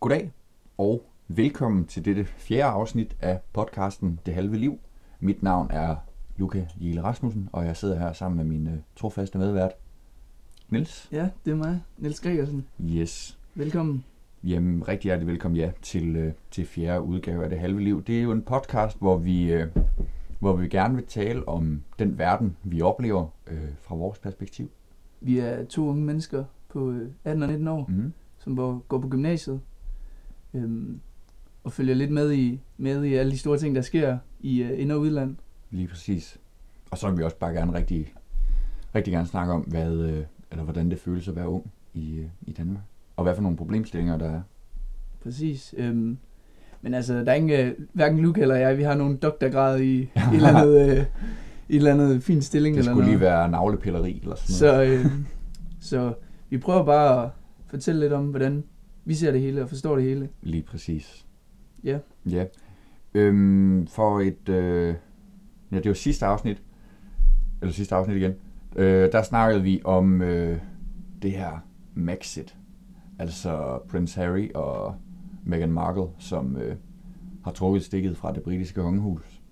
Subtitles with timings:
[0.00, 0.32] Goddag
[0.78, 4.78] og velkommen til dette fjerde afsnit af podcasten Det Halve Liv.
[5.20, 5.96] Mit navn er
[6.36, 9.72] Luca Jelle Rasmussen, og jeg sidder her sammen med min uh, trofaste medvært,
[10.68, 11.08] Niels.
[11.12, 12.66] Ja, det er mig, Niels Gregersen.
[12.84, 13.38] Yes.
[13.54, 14.04] Velkommen.
[14.44, 18.04] Jamen, rigtig hjertelig velkommen ja, til, uh, til fjerde udgave af Det Halve Liv.
[18.04, 19.68] Det er jo en podcast, hvor vi, uh,
[20.38, 24.70] hvor vi gerne vil tale om den verden, vi oplever uh, fra vores perspektiv.
[25.20, 28.12] Vi er to unge mennesker på øh, 18 og 19 år, Mm.
[28.38, 28.56] som
[28.88, 29.60] går på gymnasiet.
[30.54, 31.00] Øhm,
[31.64, 34.80] og følger lidt med i, med i alle de store ting, der sker i øh,
[34.80, 35.36] ind- og udland.
[35.70, 36.38] Lige præcis.
[36.90, 38.12] Og så vil vi også bare gerne rigtig,
[38.94, 42.26] rigtig gerne snakke om, hvad, øh, eller hvordan det føles at være ung i, øh,
[42.42, 42.82] i Danmark.
[43.16, 44.40] Og hvad for nogle problemstillinger der er.
[45.22, 45.74] Præcis.
[45.76, 46.18] Øhm,
[46.82, 49.94] men altså, der er ingen, øh, hverken Luke eller jeg, vi har nogen doktorgrad i,
[50.00, 51.06] i et eller andet, øh, et
[51.68, 52.74] eller andet fin stilling.
[52.76, 53.18] Det eller skulle noget.
[53.18, 55.00] lige være navlepilleri eller sådan noget.
[55.00, 55.12] Så, øh,
[55.80, 56.12] så
[56.50, 57.30] vi prøver bare at
[57.66, 58.64] fortælle lidt om, hvordan
[59.04, 60.28] vi ser det hele og forstår det hele.
[60.42, 61.26] Lige præcis.
[61.84, 61.98] Ja.
[62.30, 62.46] Ja.
[63.14, 64.48] Øhm, for et...
[64.48, 64.94] Øh,
[65.72, 66.62] ja, det var sidste afsnit.
[67.60, 68.34] Eller sidste afsnit igen.
[68.76, 70.58] Øh, der snakkede vi om øh,
[71.22, 71.58] det her
[71.94, 72.56] Maxit.
[73.18, 74.94] Altså Prince Harry og
[75.44, 76.76] Meghan Markle, som øh,
[77.44, 79.42] har trukket stikket fra det britiske kongehus.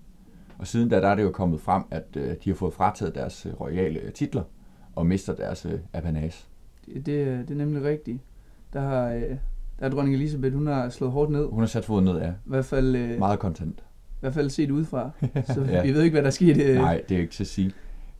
[0.57, 3.15] Og siden da, der er det jo kommet frem, at øh, de har fået frataget
[3.15, 4.43] deres øh, royale titler
[4.95, 6.45] og mister deres øh, apanage.
[6.85, 8.19] Det, det, det er nemlig rigtigt.
[8.73, 9.37] Der har, øh, der
[9.79, 11.45] har dronning Elisabeth, hun har slået hårdt ned.
[11.49, 12.29] Hun har sat foden ned af.
[12.29, 13.79] I hvert fald, øh, Meget content.
[13.79, 15.09] i hvert fald set udefra.
[15.53, 15.71] Så Ja.
[15.75, 15.83] ja.
[15.83, 16.63] vi ved ikke, hvad der skete.
[16.63, 17.71] Øh, Nej, det er ikke til at sige.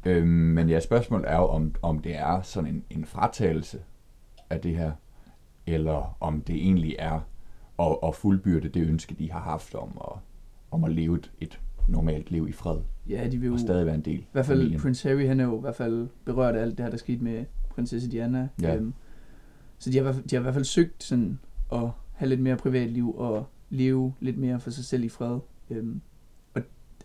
[0.05, 3.79] Øhm, men ja, spørgsmålet er jo, om, om det er sådan en, en fratagelse
[4.49, 4.91] af det her,
[5.67, 7.19] eller om det egentlig er
[7.79, 10.19] at, at fuldbyrde det ønske, de har haft om at,
[10.71, 12.77] om at leve et, et normalt liv i fred,
[13.09, 13.53] Ja, de vil jo...
[13.53, 14.81] og I stadig være en del hvert fald familien.
[14.81, 17.23] Prince Harry, han er jo i hvert fald berørt af alt det her, der skete
[17.23, 18.47] med prinsesse Diana.
[18.61, 18.75] Ja.
[18.75, 18.93] Øhm,
[19.79, 21.39] så de har, de har i hvert fald søgt sådan
[21.73, 25.39] at have lidt mere privatliv og leve lidt mere for sig selv i fred.
[25.69, 26.01] Øhm,
[26.53, 26.61] og,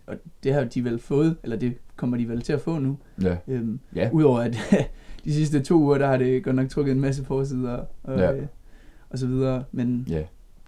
[0.07, 2.97] og det har de vel fået, eller det kommer de vel til at få nu.
[3.21, 4.57] Ja, Øhm, ja, Udover at
[5.25, 8.33] de sidste to uger, der har det godt nok trukket en masse forsider og, Ja.
[8.35, 8.47] øh,
[9.09, 9.63] og så videre.
[9.71, 10.23] Men, ja,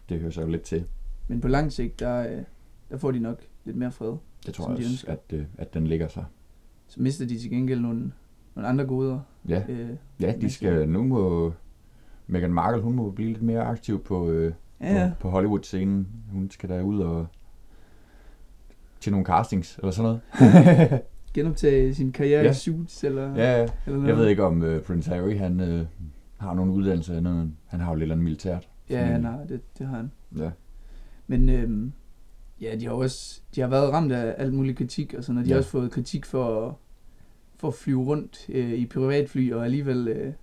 [0.09, 0.85] det hører så jo lidt til.
[1.27, 2.43] men på lang sigt, der, øh,
[2.89, 4.13] der får de nok lidt mere fred.
[4.45, 6.25] Jeg tror de også, at, øh, at den ligger sig.
[6.87, 8.11] Så mister de til gengæld nogle,
[8.55, 9.19] nogle andre goder.
[9.47, 9.89] Ja, Øh,
[10.21, 11.53] ja de skal nu må...
[12.27, 16.07] Meghan Markle, hun må blive lidt mere aktiv på, øh, ja, på, på Hollywood-scenen.
[16.31, 17.27] Hun skal der ud og
[18.99, 21.01] til nogle castings eller sådan noget.
[21.33, 22.51] Genoptage sin karriere Ja.
[22.51, 23.67] i suits eller, ja, ja.
[23.85, 24.07] eller noget.
[24.07, 25.85] Jeg ved ikke om uh, Prince Harry, han uh,
[26.37, 27.51] har nogen uddannelse eller noget.
[27.65, 28.69] Han har jo lidt andet militært.
[28.89, 30.11] Ja, har, det, det har han.
[30.37, 30.49] Ja,
[31.27, 31.91] Men øhm,
[32.61, 35.45] ja, de har også de har været ramt af alt mulig kritik og sådan noget.
[35.45, 35.55] De Ja.
[35.55, 36.77] har også fået kritik for,
[37.55, 40.33] for at flyve rundt øh, i privatfly og alligevel øh,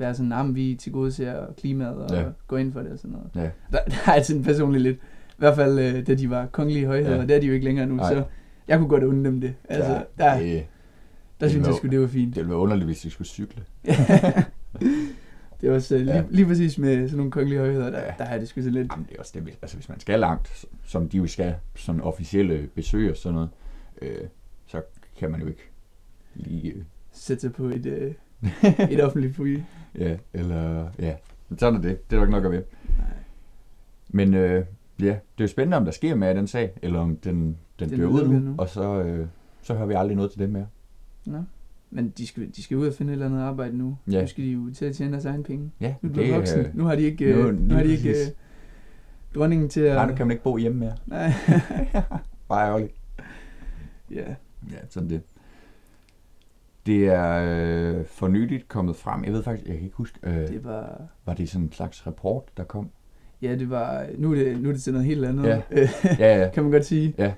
[0.00, 2.24] være sådan, at vi til gode ser klimaet og Ja.
[2.46, 3.30] gå ind for det og sådan noget.
[3.34, 6.86] ja, Der, der er sådan personligt lidt, i hvert fald øh, da de var kongelige
[6.86, 7.20] højheder, Ja.
[7.20, 7.26] ja.
[7.26, 8.14] det er de jo ikke længere nu, Nej.
[8.14, 8.24] så
[8.68, 9.54] jeg kunne godt undre dem det.
[9.68, 10.66] Altså, ja der, det,
[11.40, 12.34] der synes jeg sgu, det var fint.
[12.34, 13.62] det ville være underligt, hvis de skulle cykle.
[15.60, 16.24] det er også øh, lige, Ja.
[16.30, 18.12] lige præcis med sådan nogle kongelige højheder, der, Ja.
[18.18, 18.92] der er det sgu så lidt.
[18.92, 22.00] Jamen, det er også det, altså hvis man skal langt, som de jo skal, sådan
[22.00, 23.48] officielle besøg og sådan noget,
[24.02, 24.18] øh,
[24.66, 24.82] så
[25.18, 25.70] kan man jo ikke
[26.34, 26.72] lige...
[26.72, 26.82] Øh,
[27.12, 28.12] Sætte sig på et, øh,
[28.90, 29.60] et offentligt fly.
[29.98, 30.88] ja, eller...
[30.98, 31.14] Ja,
[31.58, 32.10] sådan er det.
[32.10, 32.62] Det er der ikke nok at ved.
[32.98, 33.06] Nej.
[34.08, 34.64] Men øh,
[35.00, 37.56] ja, det er jo spændende, om der sker mere i den sag, eller om den,
[37.80, 38.54] den, Den dør ud nu, nu.
[38.58, 39.26] og så, øh,
[39.62, 40.66] så hører vi aldrig noget til dem mere.
[41.26, 41.38] Nå.
[41.90, 43.96] Men de skal, de skal ud og finde et eller andet arbejde nu.
[44.10, 44.20] Ja.
[44.20, 45.70] Nu skal de jo til at tjene deres egen penge.
[45.80, 46.60] Ja, Nu er de voksen.
[46.60, 48.28] øh, Nu har de ikke, nu- nu, nu har de ikke præcis.
[48.28, 48.34] øh,
[49.34, 49.94] dronningen til at...
[49.96, 50.92] Nej, nu kan man ikke bo hjemme mere.
[51.06, 51.32] Nej.
[52.48, 52.92] Bare ærgerligt.
[54.10, 54.24] ja.
[54.70, 55.20] Ja, sådan det.
[56.86, 57.44] Det er
[57.98, 59.24] øh, for nyligt kommet frem.
[59.24, 61.02] Jeg ved faktisk, jeg kan ikke huske, øh, Det var...
[61.26, 62.90] var det sådan en slags rapport, der kom?
[63.42, 64.06] Ja, det var...
[64.18, 65.44] Nu er det, nu er det til noget helt andet.
[65.44, 65.62] Ja.
[66.18, 66.48] Ja, ja.
[66.54, 67.14] kan man godt sige.
[67.18, 67.32] ja.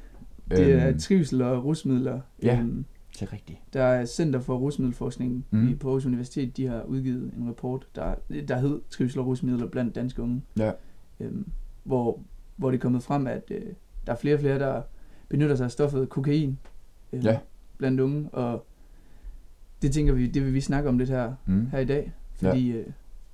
[0.51, 2.21] Det er Øhm, trivsel og rusmidler.
[2.43, 2.59] Ja.
[2.61, 3.59] Øhm, det er rigtigt.
[3.73, 5.69] Der er Center for Rusmiddelforskning Mm.
[5.69, 6.57] i på Aarhus Universitet.
[6.57, 8.15] De har udgivet en rapport, der,
[8.49, 10.43] der hed Trivsel og rusmidler blandt danske unge.
[10.59, 10.73] Ja.
[11.21, 11.47] Øhm,
[11.85, 12.21] hvor,
[12.57, 13.63] hvor det er kommet frem, at øh,
[14.07, 14.83] der er flere og flere, der
[15.29, 16.59] benytter sig af stoffet kokain
[17.13, 17.39] øh, Ja.
[17.79, 18.29] blandt unge.
[18.33, 18.67] Og
[19.83, 21.67] det tænker vi, det vil vi snakke om lidt her, Mm.
[21.67, 22.13] her i dag.
[22.35, 22.87] Fordi øh,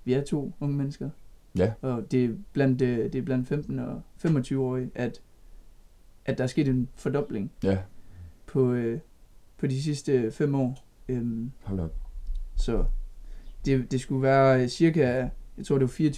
[0.04, 1.10] vi er to unge mennesker.
[1.58, 1.72] Ja.
[1.82, 5.20] Og det er blandt, øh, det er blandt 15 og 25-årige, at,
[6.24, 7.78] at der er sket en fordobling Ja,
[8.46, 9.00] på, øh,
[9.58, 10.84] på de sidste fem år.
[11.08, 11.94] Øhm, hold op.
[12.56, 12.84] så
[13.64, 15.28] det, det skulle være øh, cirka,
[15.58, 16.10] jeg tror det var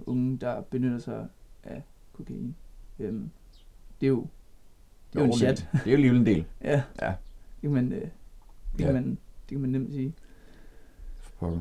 [0.00, 1.26] 24.600 unge, der benytter sig
[1.64, 1.82] af
[2.12, 2.54] kokain.
[2.98, 3.30] Øhm,
[4.00, 4.26] det er jo,
[5.12, 5.68] det er jo en chat.
[5.72, 6.44] Det, er jo alligevel en del.
[6.64, 7.14] Ja, Ja.
[7.68, 8.08] man, øh,
[8.78, 8.84] det Ja.
[8.84, 10.14] kan man, det kan man nemt sige.
[11.18, 11.60] For pokker.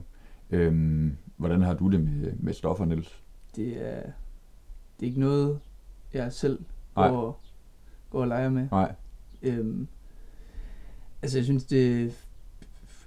[0.51, 3.21] Øhm, hvordan har du det med, med stoffer, Niels?
[3.55, 4.01] det er,
[4.99, 5.59] det er ikke noget,
[6.13, 6.59] jeg selv
[6.95, 7.07] Nej.
[7.09, 7.43] går,
[8.09, 8.67] går og leger med.
[8.71, 8.95] Nej.
[9.41, 9.87] Øhm,
[11.21, 12.13] altså, jeg synes, det...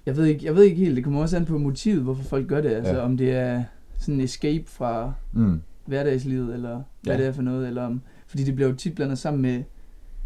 [0.05, 2.47] Jeg ved, ikke, jeg ved ikke helt, det kommer også an på motivet, hvorfor folk
[2.47, 2.69] gør det.
[2.69, 2.99] Altså, Ja.
[3.01, 3.63] om det er
[3.95, 5.61] sådan en escape fra Mm.
[5.85, 7.19] hverdagslivet, eller hvad Ja.
[7.21, 8.01] det er for noget, eller om...
[8.27, 9.63] Fordi det bliver jo tit blandet sammen med,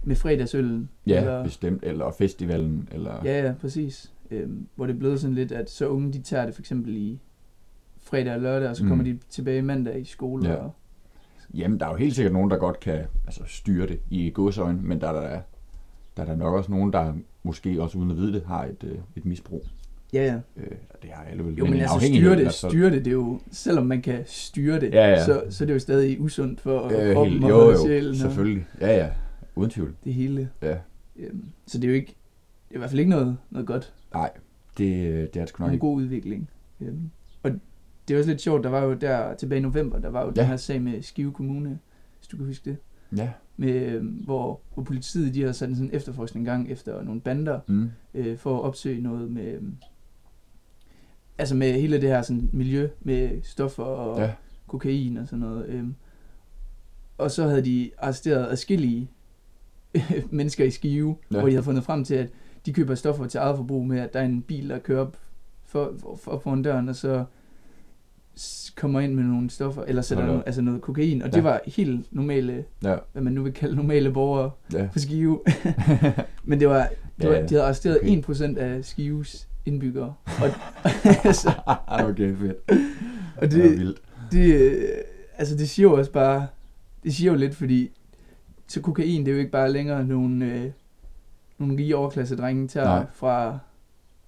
[0.03, 0.89] med fredagsøllen.
[1.07, 1.83] Ja, eller, bestemt.
[1.83, 3.21] Eller festivalen, eller...
[3.25, 4.11] Ja, ja, præcis.
[4.31, 6.95] Øhm, hvor det er blevet sådan lidt, at så unge, de tager det for eksempel
[6.97, 7.19] i
[8.03, 8.89] fredag og lørdag, og så Mm.
[8.89, 10.49] kommer de tilbage mandag i skole.
[10.49, 10.55] Ja.
[10.55, 10.71] Og,
[11.53, 14.79] Jamen, der er jo helt sikkert nogen, der godt kan altså, styre det i godsøjne,
[14.81, 15.39] men der er der,
[16.17, 17.13] der er der nok også nogen, der
[17.43, 19.65] måske også uden at vide det, har et, øh, et misbrug.
[20.13, 20.35] ja, ja.
[20.57, 21.55] Øh, og det har alle vel.
[21.55, 22.49] Jo, men en altså styre det, fald.
[22.71, 25.25] styre det, det er jo, selvom man kan styre det, Ja, ja.
[25.25, 28.09] Så, så er det jo stadig usundt for Øh, kroppen helt, og jo, jo, sjælen
[28.09, 28.65] og selvfølgelig.
[28.81, 29.09] Ja, ja.
[29.55, 29.95] Uden tvivl.
[30.03, 30.49] det hele.
[30.61, 30.77] Ja.
[31.15, 32.15] Øhm, så det er jo ikke,
[32.69, 34.31] det er i hvert fald ikke noget, noget godt, Nej,
[34.77, 34.87] det,
[35.33, 35.81] det er det sgu nok en ikke.
[35.81, 36.49] god udvikling.
[36.81, 37.09] Øhm,
[37.43, 37.51] og
[38.07, 40.27] det er også lidt sjovt, der var jo der tilbage i november, der var jo
[40.27, 40.31] ja.
[40.35, 40.41] Ja.
[40.41, 41.79] den her sag med Skive Kommune,
[42.17, 42.77] hvis du kan huske det,
[43.17, 43.31] Ja.
[43.57, 47.21] med, øhm, hvor, hvor politiet de har sat en sådan efterforskning i gang efter nogle
[47.21, 47.89] bander, Mm.
[48.13, 49.75] øh, for at opsøge noget med, øhm,
[51.37, 54.33] altså med hele det her sådan, miljø med stoffer og Ja.
[54.67, 55.65] kokain og sådan noget.
[55.69, 55.95] Øhm,
[57.17, 59.09] og så havde de arresteret adskillige
[60.29, 61.37] mennesker i Skive, ja.
[61.37, 62.29] Hvor de havde fundet frem til, at
[62.65, 65.17] de køber stoffer til eget forbrug med, at der er en bil, der kører op
[65.65, 67.23] for, for, for foran døren, og så
[68.75, 70.47] kommer ind med nogle stoffer, eller sætter nogle, op.
[70.47, 71.35] altså noget kokain, og ja.
[71.35, 72.95] Det var helt normale, Ja.
[73.11, 74.87] hvad man nu vil kalde normale borgere Ja.
[74.93, 75.39] på Skive.
[76.43, 76.89] Men det var,
[77.21, 77.45] det var Ja, ja.
[77.45, 78.21] de havde arresteret Okay.
[78.55, 80.13] 1% af Skives indbyggere.
[81.25, 81.51] Og, så,
[81.87, 82.57] okay, fedt.
[83.37, 84.01] og Det det, vildt.
[84.31, 84.89] det, øh,
[85.37, 86.47] altså det siger jo også bare,
[87.03, 87.91] det siger jo lidt, fordi
[88.71, 90.71] så kokain, det er jo ikke bare længere nogle, øh,
[91.57, 93.05] nogle rige overklasse drenge tager Nej.
[93.13, 93.59] fra,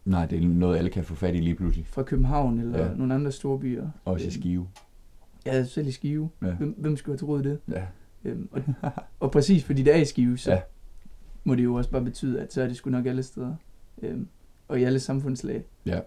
[0.06, 1.88] Nej, det er noget, alle kan få fat i lige pludselig.
[1.88, 2.94] fra København eller ja.
[2.94, 3.90] Nogle andre store byer.
[4.06, 4.68] Også i Øhm, Skive.
[5.46, 6.30] Ja, selv i Skive.
[6.42, 6.52] Ja.
[6.54, 7.60] Hvem, hvem skulle have troet det?
[7.72, 7.84] Ja.
[8.26, 10.62] Øhm, og, og præcis fordi det er i Skive, så ja.
[11.44, 13.56] Må det jo også bare betyde, at så er det sgu nok alle steder.
[14.02, 14.28] Øhm,
[14.68, 15.64] og i alle samfundslag.
[15.86, 16.00] Ja.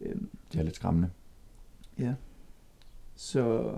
[0.00, 1.08] Øhm, Det er lidt skræmmende.
[1.98, 2.14] ja.
[3.16, 3.72] Så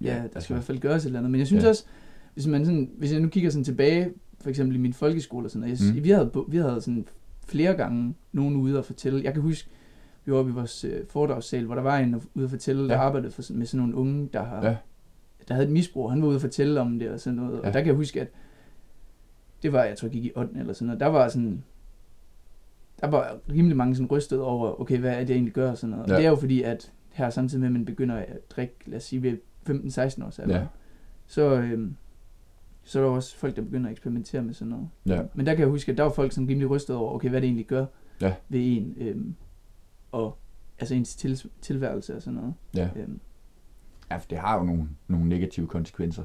[0.00, 1.30] ja, der skal i hvert fald gøres et eller andet.
[1.30, 1.64] Men jeg synes.
[1.64, 1.68] Ja.
[1.68, 1.84] også,
[2.34, 5.50] hvis man sådan, hvis jeg nu kigger sådan tilbage, for eksempel i min folkeskole og
[5.50, 6.04] sådan noget, jeg, mm.
[6.04, 7.06] Vi, havde, vi havde sådan
[7.46, 9.24] flere gange nogen ude og fortælle.
[9.24, 9.68] Jeg kan huske,
[10.24, 12.94] vi var oppe i vores øh, foredragssal, hvor der var en ude at fortælle, der
[12.94, 13.00] Ja.
[13.00, 14.76] arbejdede for, med sådan nogle unge, der har, Ja.
[15.48, 16.10] der havde et misbrug.
[16.10, 17.52] Han var ude at fortælle om det og sådan noget.
[17.52, 17.58] Ja.
[17.66, 18.28] Og der kan jeg huske, at
[19.62, 20.50] det var, jeg tror, jeg gik i 8.
[20.58, 21.00] eller sådan noget.
[21.00, 21.64] Der var sådan,
[23.00, 25.78] der var rimelig mange sådan rystet over, okay, hvad er det, jeg egentlig gør og
[25.78, 26.08] sådan noget.
[26.08, 26.12] Ja.
[26.14, 28.96] Og det er jo fordi, at her samtidig med, at man begynder at drikke, lad
[28.96, 29.36] os sige, ved
[29.70, 30.66] 15-16 års alder, Ja.
[31.26, 31.96] så, øhm,
[32.84, 34.88] så er der også folk, der begynder at eksperimentere med sådan noget.
[35.06, 35.22] Ja.
[35.34, 37.40] Men der kan jeg huske, at der var folk sådan rimelig rystet over, okay, hvad
[37.40, 37.86] det egentlig gør
[38.20, 38.34] Ja.
[38.48, 39.34] ved en, øhm,
[40.12, 40.38] og
[40.78, 42.54] altså ens til, tilværelse og sådan noget.
[42.76, 42.88] Ja.
[42.96, 43.20] Øhm,
[44.10, 46.22] Ja, for det har jo nogle, nogle negative konsekvenser.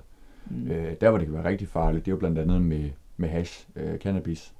[0.49, 0.67] Mm.
[0.67, 3.29] Øh, der, hvor det kan være rigtig farligt, det er jo blandt andet med, med
[3.29, 4.53] hash, øh, cannabis.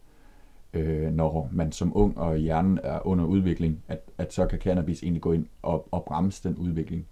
[0.74, 5.04] Øh, når man som ung og hjernen er under udvikling, at, at så kan cannabis
[5.04, 7.06] egentlig gå ind og, og bremse den udvikling.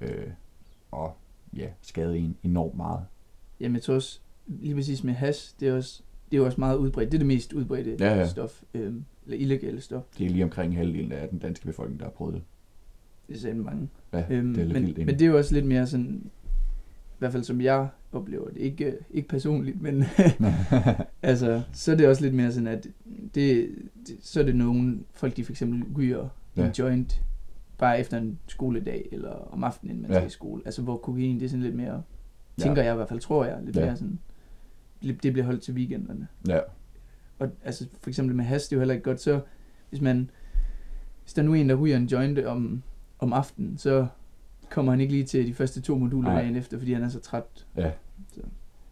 [0.00, 0.26] Øh,
[0.90, 1.16] og
[1.56, 3.00] ja, skade en enormt meget.
[3.60, 6.02] Jamen jeg tror også, lige præcis med hash, det er, også,
[6.32, 7.12] det er også meget udbredt.
[7.12, 8.26] Det er det mest udbredte Ja, ja.
[8.28, 10.02] stof, øhm, eller illegale stof.
[10.18, 12.42] Det er lige omkring halvdelen af den danske befolkning, der har prøvet det.
[13.28, 13.88] Det er sådan mange.
[14.12, 17.16] Ja, Øhm, det er lidt men, men det er jo også lidt mere sådan, i
[17.18, 20.04] hvert fald som jeg oplever det, ikke, øh, ikke personligt, men
[21.22, 22.86] altså, så er det også lidt mere sådan, at
[23.34, 23.68] det,
[24.06, 26.28] det, så er det nogle folk, de for eksempel ryger.
[26.56, 26.66] Ja.
[26.66, 27.22] en joint,
[27.78, 30.18] bare efter en skoledag, eller om aftenen, inden man Ja.
[30.18, 30.62] skal i skole.
[30.64, 32.02] Altså, hvor kokain, det er sådan lidt mere,
[32.58, 33.84] tænker jeg i hvert fald, tror jeg, lidt Ja.
[33.84, 34.18] mere sådan,
[35.02, 36.28] det bliver holdt til weekenderne.
[36.48, 36.58] ja,
[37.38, 39.40] Og altså, for eksempel med hash, det er jo heller ikke godt, så
[39.90, 40.30] hvis man,
[41.22, 42.82] hvis der nu er en, der ryger en joint om,
[43.18, 44.06] om aftenen, så
[44.70, 46.40] kommer han ikke lige til de første to moduler Nej.
[46.40, 47.66] dagen efter, fordi han er så træt.
[47.76, 47.90] ja.
[48.32, 48.40] Så.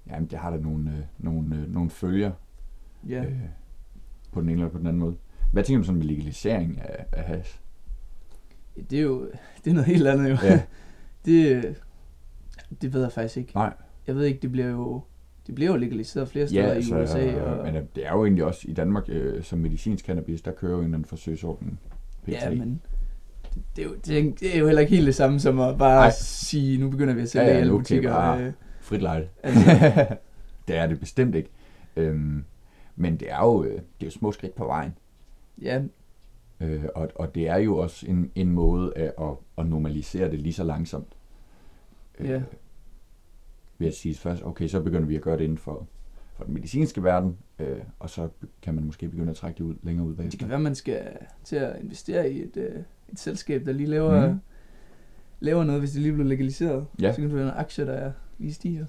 [0.07, 2.33] Jamen, det har da nogle, øh, nogle, øh, nogle følger
[3.09, 3.25] Ja.
[3.25, 3.37] øh,
[4.33, 5.17] på den ene eller på den anden måde.
[5.53, 7.61] Hvad tænker du sådan med legalisering af, af hash?
[8.91, 9.31] Det er jo
[9.65, 10.37] det er noget helt andet jo.
[10.43, 10.63] Ja.
[11.25, 11.65] det,
[12.83, 13.53] det ved jeg faktisk ikke.
[13.55, 13.73] Nej.
[14.07, 15.03] Jeg ved ikke, det bliver jo,
[15.47, 17.41] det bliver jo legaliseret flere steder i USA.
[17.43, 20.53] Og, men øh, det er jo egentlig også i Danmark, øh, som medicinsk cannabis, der
[20.53, 21.81] kører jo en eller anden forsøgsordning.
[22.25, 22.29] PT.
[22.29, 22.81] ja, men
[23.55, 25.61] det, det, er jo, det, er, det er jo heller ikke helt det samme som
[25.61, 26.03] at bare.
[26.05, 26.11] Ej.
[26.15, 28.11] sige, nu begynder vi at sælge Ja, ja, ja, ja, alle butikker.
[28.13, 29.29] bare- Øh, Frit lejde.
[29.43, 29.61] altså,
[30.69, 31.51] det er det bestemt ikke.
[31.97, 32.45] Øhm,
[32.97, 34.95] men det er jo, øh, det er jo små skridt på vejen.
[35.63, 35.83] ja,
[36.61, 40.41] Øh, og, og det er jo også en, en måde at, at, at normalisere det
[40.41, 41.09] lige så langsomt.
[42.25, 42.41] Ja.
[43.83, 45.87] Ved at sige først, okay, så begynder vi at gøre det inden for,
[46.35, 48.29] for den medicinske verden, øh, og så
[48.63, 50.47] kan man måske begynde at trække det ud længere ud det kan bagefter.
[50.47, 51.09] være, man skal
[51.45, 54.39] til at investere i et, øh, et selskab, der lige laver mm.
[55.41, 56.87] laver noget, hvis det lige bliver legaliseret.
[57.01, 57.13] Ja.
[57.13, 58.87] Så kan det være nogle aktier, der er lige stiger.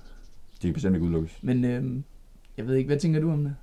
[0.62, 1.40] Det er bestemt ikke udelukkes.
[1.44, 2.04] Men øhm,
[2.58, 3.56] jeg ved ikke, hvad tænker du om det?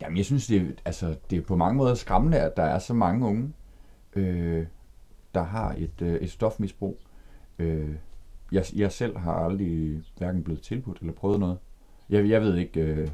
[0.00, 2.78] Jamen, jeg synes, det er, altså, det er på mange måder skræmmende, at der er
[2.78, 3.52] så mange unge,
[4.16, 4.66] øh,
[5.34, 6.98] der har et, øh, et stofmisbrug.
[7.58, 7.94] Øh,
[8.52, 11.58] jeg, jeg selv har aldrig hverken blevet tilbudt eller prøvet noget.
[12.10, 13.08] Jeg, jeg ved ikke, øh,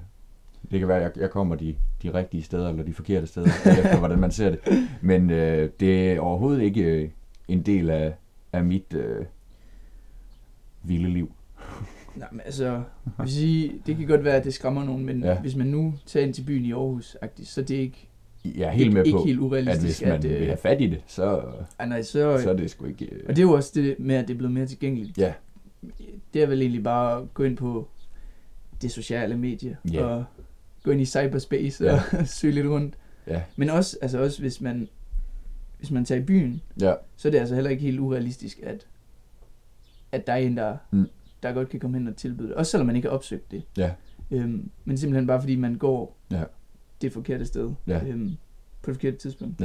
[0.70, 3.46] det kan være, at jeg, jeg kommer de, de rigtige steder eller de forkerte steder,
[3.46, 4.60] efter hvordan man ser det.
[5.00, 7.10] Men øh, det er overhovedet ikke øh,
[7.48, 8.14] en del af,
[8.52, 9.24] af mit øh,
[10.82, 11.32] vilde liv.
[12.16, 12.82] Nej, men altså,
[13.18, 15.40] vil sige, det kan godt være, at det skræmmer nogen, men ja.
[15.40, 18.08] hvis man nu tager ind til byen i Aarhus, så det er ikke,
[18.56, 20.86] Jeg er helt ikke, med ikke på, helt at hvis man vil have fat i
[20.86, 21.42] det, så,
[21.78, 23.04] ej, nej, så, så er det sgu ikke...
[23.06, 25.18] Øh, og det er jo også det med, at det er blevet mere tilgængeligt.
[25.18, 25.32] Ja.
[26.34, 27.88] Det er vel egentlig bare at gå ind på
[28.82, 30.04] det sociale medie, Ja.
[30.04, 30.24] og
[30.82, 32.00] gå ind i cyberspace Ja.
[32.18, 32.94] og søge lidt rundt.
[33.26, 33.42] Ja.
[33.56, 34.88] Men også, altså også hvis man,
[35.78, 36.94] hvis man tager i byen, ja.
[37.16, 38.86] så er det altså heller ikke helt urealistisk, at,
[40.12, 41.06] at der er en, der, Mm.
[41.42, 42.54] der godt kan komme hen og tilbyde det.
[42.56, 43.62] Også selvom man ikke har opsøgt det.
[43.76, 43.90] Ja.
[44.30, 46.42] Øhm, men simpelthen bare fordi man går Ja.
[47.02, 47.70] Det forkerte sted.
[47.86, 48.00] Ja.
[48.06, 48.30] Øhm,
[48.82, 49.62] på det forkerte tidspunkt.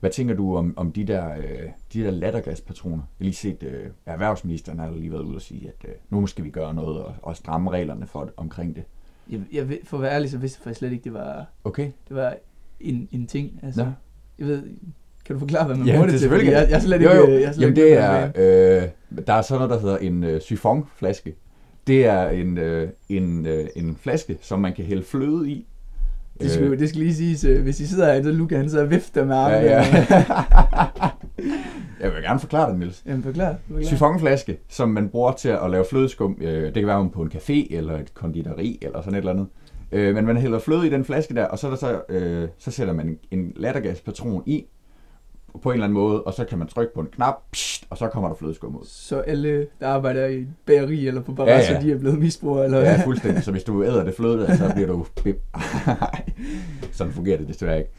[0.00, 2.96] Hvad tænker du om, om de der, øh, de der lattergaspatroner?
[2.96, 6.26] Jeg har lige set, øh, erhvervsministeren har lige været ude og sige, at øh, nu
[6.26, 8.84] skal vi gøre noget og, og stramme reglerne for, omkring det.
[9.30, 11.90] Jeg, jeg, ved- for at være ærlig, så vidste jeg slet ikke, det var, Okay.
[12.08, 12.36] det var
[12.80, 13.60] en, en ting.
[13.62, 13.90] Altså, Nå.
[14.38, 14.62] jeg ved,
[15.24, 16.46] kan du forklare, hvad man Ja, bruger det det er til?
[16.46, 17.38] Jeg, jeg er slet Jo, ikke, jo.
[17.40, 18.82] Jeg er slet Jamen ikke det er,
[19.16, 21.34] øh, der er sådan noget, der hedder en øh, sifonflaske.
[21.86, 25.66] Det er en, øh, en, øh, en flaske, som man kan hælde fløde i.
[26.40, 28.70] Det skal, jo, det skal lige siges, øh, hvis I sidder herinde, så Luca han
[28.70, 29.60] så vifter med armene.
[29.60, 30.06] ja, ja.
[32.00, 33.02] jeg vil gerne forklare det, Niels.
[33.06, 33.56] Jamen forklar.
[33.68, 33.88] forklar.
[33.88, 36.36] Sifonflaske, som man bruger til at lave flødeskum.
[36.40, 39.46] Øh, det kan være på en café eller et konditori eller sådan et eller andet.
[39.92, 42.48] Øh, men man hælder fløde i den flaske der, og så, er der så, øh,
[42.58, 44.66] så sætter man en lattergaspatron i
[45.62, 47.98] på en eller anden måde, og så kan man trykke på en knap, pssst, og
[47.98, 48.84] så kommer der flødeskum ud.
[48.84, 52.18] Så alle, der arbejder i et bageri eller på barrage, Ja, ja, de er blevet
[52.18, 53.42] misbrugere, eller Ja, fuldstændig.
[53.44, 55.06] Så hvis du æder det fløde så bliver du...
[55.24, 55.42] bip.
[56.92, 57.90] Sådan fungerer det desværre ikke.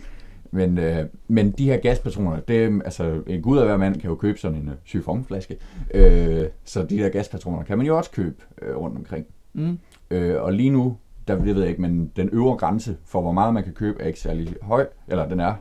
[0.51, 4.15] Men, øh, men de her gaspatroner, det altså en gud af hver mand kan jo
[4.15, 5.57] købe sådan en øh, syfonflaske.
[5.93, 9.25] Øh, så de der gaspatroner kan man jo også købe øh, rundt omkring.
[9.53, 9.79] Mm.
[10.11, 13.31] Øh, og lige nu, der det ved jeg ikke, men den øvre grænse for, hvor
[13.31, 14.87] meget man kan købe, er ikke særlig høj.
[15.07, 15.53] Eller den er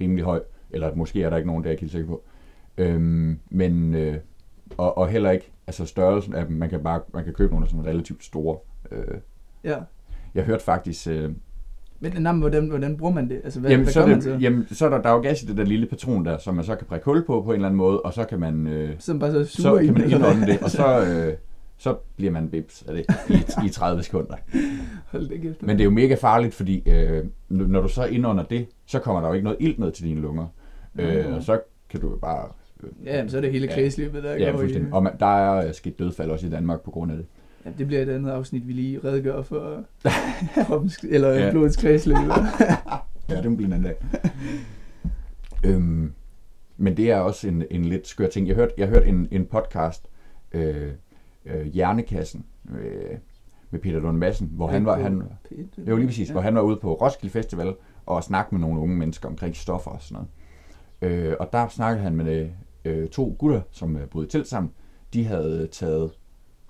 [0.00, 0.42] rimelig høj.
[0.76, 2.22] Eller måske er der ikke nogen, der er ikke helt sikker på.
[2.78, 4.16] Øhm, men, øh,
[4.76, 7.66] og, og heller ikke, altså størrelsen af dem, man kan bare, man kan købe nogle,
[7.66, 8.58] der er sådan relativt store.
[8.92, 9.04] Øh,
[9.64, 9.76] Ja.
[10.34, 11.30] jeg hørte faktisk, øh,
[12.00, 13.40] Men jamen, hvordan, hvordan bruger man det?
[13.44, 14.36] Altså, hvad, jamen, hvad så, gør er man det, så?
[14.40, 16.54] jamen, så er der, der er jo gas i det der lille patron der, som
[16.54, 18.66] man så kan prikke hul på på en eller anden måde, og så kan man,
[18.66, 21.34] øh, Så bare så så kan man indånde det, og så, øh,
[21.78, 24.34] så bliver man bips af det i, i 30 sekunder.
[25.12, 25.62] Hold det kæft.
[25.62, 29.20] Men det er jo mega farligt, fordi øh, når du så indånder det, så kommer
[29.20, 30.46] der jo ikke noget ilt ned til dine lunger.
[30.98, 31.36] Øh, Nå.
[31.36, 31.60] og så
[31.90, 32.48] kan du jo bare...
[32.82, 34.88] Øh, Ja, men så er det hele kredsløbet, der ja, går fuldstændig.
[34.88, 34.92] i.
[34.92, 37.26] Og man, der er øh, sket dødfald også i Danmark på grund af det.
[37.64, 39.82] Ja, det bliver et andet afsnit, vi lige redegør for
[40.66, 41.50] kroppens, eller Ja.
[41.50, 42.16] blodets kredsløb.
[43.28, 43.96] Ja, det må blive en anden dag.
[45.64, 46.12] øhm,
[46.76, 48.48] men det er også en, en lidt skør ting.
[48.48, 50.06] Jeg hørte, jeg hørte en, en podcast,
[50.52, 50.92] øh,
[51.46, 52.44] øh, Hjernekassen,
[52.78, 53.18] øh,
[53.70, 55.22] med Peter Lund Madsen, hvor han var, han,
[55.76, 56.32] var lige præcis, ja.
[56.32, 57.74] hvor han var ude på Roskilde Festival
[58.06, 60.28] og snakke med nogle unge mennesker omkring stoffer og sådan noget.
[61.02, 62.48] Øh, og der snakkede han med
[62.84, 64.72] øh, to gutter, som øh, boede i telt sammen.
[65.14, 66.10] De havde taget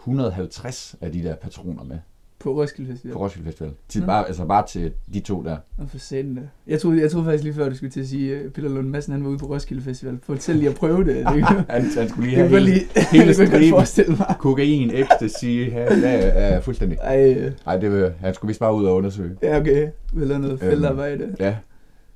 [0.00, 1.98] 150 af de der patroner med
[2.38, 3.12] På Roskilde Festival.
[3.12, 3.72] på Roskilde Festival.
[3.88, 5.56] Til bare, altså bare til de to der.
[5.78, 6.40] Og for da.
[6.66, 8.88] Jeg troede, jeg troede faktisk lige før, du skulle til at sige, at Peter Lund
[8.88, 10.18] Madsen han var ude på Roskilde Festival.
[10.22, 11.24] Fortæl lige at prøve det.
[11.28, 12.80] Han, han skulle lige have hele, lige,
[13.12, 14.16] hele striben.
[14.38, 16.98] kokain, ecstasy, ja, ja, ja, fuldstændig.
[17.02, 19.36] Ej, øh, Nej, det vil, han skulle vist bare ud og undersøge.
[19.42, 19.88] ja okay.
[20.12, 21.36] Lavet noget Øhm, feltarbejde.
[21.40, 21.56] Ja,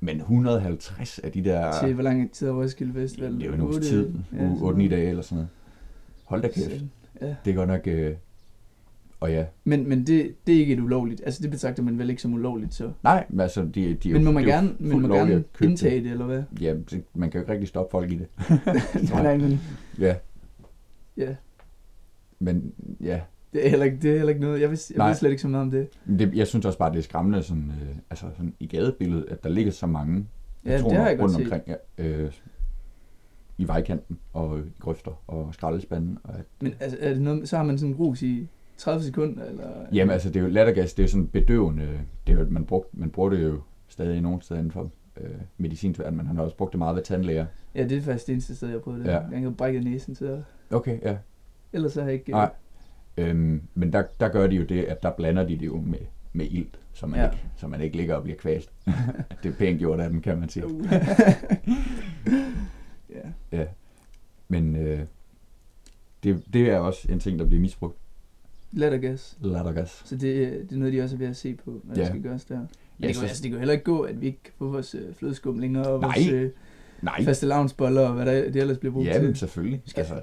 [0.03, 3.33] men 150 af de der, Til hvor lang tid er Roskilde Festival?
[3.33, 5.49] det er jo en uges tid, ja, uge, sådan 8-9 dage eller sådan noget.
[6.25, 6.83] Hold da kæft.
[7.21, 7.35] Ja.
[7.45, 8.15] det er godt nok, øh,
[9.19, 11.21] og ja, Men, men det, det er ikke et ulovligt.
[11.25, 12.91] Altså det betragter man vel ikke som ulovligt så.
[13.03, 15.27] nej, men altså, de, de Men må man det er gerne, men lovligt
[15.59, 16.37] gerne indtage det, eller hvad?
[16.37, 16.61] Det.
[16.61, 18.27] Ja, det, man kan jo ikke rigtig stoppe folk i det.
[19.13, 19.59] nej, nej, men
[19.99, 20.15] Ja,
[21.17, 21.35] ja.
[22.39, 23.19] men ja,
[23.53, 24.61] Det er heller ikke, det er heller ikke noget.
[24.61, 25.87] Jeg ved, jeg ved slet ikke så meget om det.
[26.19, 29.43] Det, jeg synes også bare, det er skræmmende sådan, øh, altså sådan i gadebilledet, at
[29.43, 30.27] der ligger så mange
[30.65, 31.43] Ja, det har jeg rundt set.
[31.43, 32.31] omkring ja, øh,
[33.57, 36.17] i vejkanten og i grøfter og skraldespanden.
[36.23, 39.03] Og at, Men altså, er det noget, så har man sådan en rus i 30
[39.03, 39.69] sekunder, eller?
[39.93, 41.87] jamen altså, det er jo lattergas, det er jo sådan bedøvende,
[42.27, 45.29] det er jo, man, brugt, man bruger det jo stadig nogle steder inden for øh,
[45.57, 47.45] medicinsk verden, men han har også brugt det meget ved tandlæger.
[47.75, 49.11] Ja, det er faktisk det eneste sted, jeg har prøvet det.
[49.11, 49.19] Ja.
[49.31, 50.41] Jeg har brækket næsen, så
[50.71, 51.17] Okay, ja.
[51.73, 52.31] ellers har jeg ikke...
[52.31, 52.49] Nej.
[53.17, 55.99] Øhm, men der, der gør de jo det, at der blander de det jo med,
[56.33, 57.25] med ilt, så man, Ja.
[57.31, 58.69] ikke, så man ikke ligger og bliver kvalt.
[59.43, 60.65] det er pænt gjort af dem, kan man sige.
[63.09, 63.29] ja.
[63.51, 63.65] Ja.
[66.23, 67.97] det, det er også en ting, der bliver misbrugt.
[68.71, 69.37] Lattergas.
[69.41, 70.01] Lattergas.
[70.05, 70.21] Så det,
[70.69, 72.01] det er noget, de også er ved at se på, hvad ja.
[72.01, 72.57] Der skal gøres der.
[72.59, 72.67] Men
[72.99, 74.53] Ja, det, kan, så- altså, det kan jo heller ikke gå, at vi ikke kan
[74.57, 76.09] få vores øh, flødeskum længere, og Nej.
[76.17, 76.51] vores øh,
[77.01, 79.35] Nej, faste lavnsboller, og hvad der, det ellers bliver brugt jamen til.
[79.37, 79.81] selvfølgelig.
[79.85, 80.21] Skal- Altså,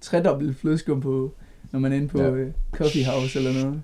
[0.00, 1.34] Tredobbelt flødeskum på,
[1.74, 2.24] når man er inde på Ja.
[2.28, 2.30] ja.
[2.34, 3.80] øh, Coffee House eller noget.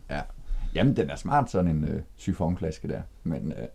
[0.75, 3.01] jamen, den er smart, sådan en øh, syfonflaske der.
[3.25, 3.67] Men øh,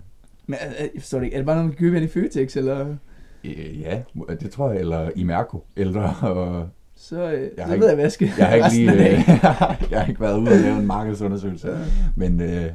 [0.48, 1.36] Men øh, jeg forstår det ikke.
[1.36, 2.96] Er det bare noget, man kan købe ind i Føtex, eller
[3.44, 4.02] øh, ja,
[4.40, 4.80] det tror jeg.
[4.80, 5.64] Eller i Mærko.
[5.76, 8.56] Eller, og, så, øh, Jeg så har ved ikke- jeg, hvad jeg skal jeg har
[8.56, 9.30] ikke lige øh,
[9.92, 11.70] jeg har ikke været ude og lave en markedsundersøgelse.
[11.72, 11.78] Ja.
[12.16, 12.66] Men øh,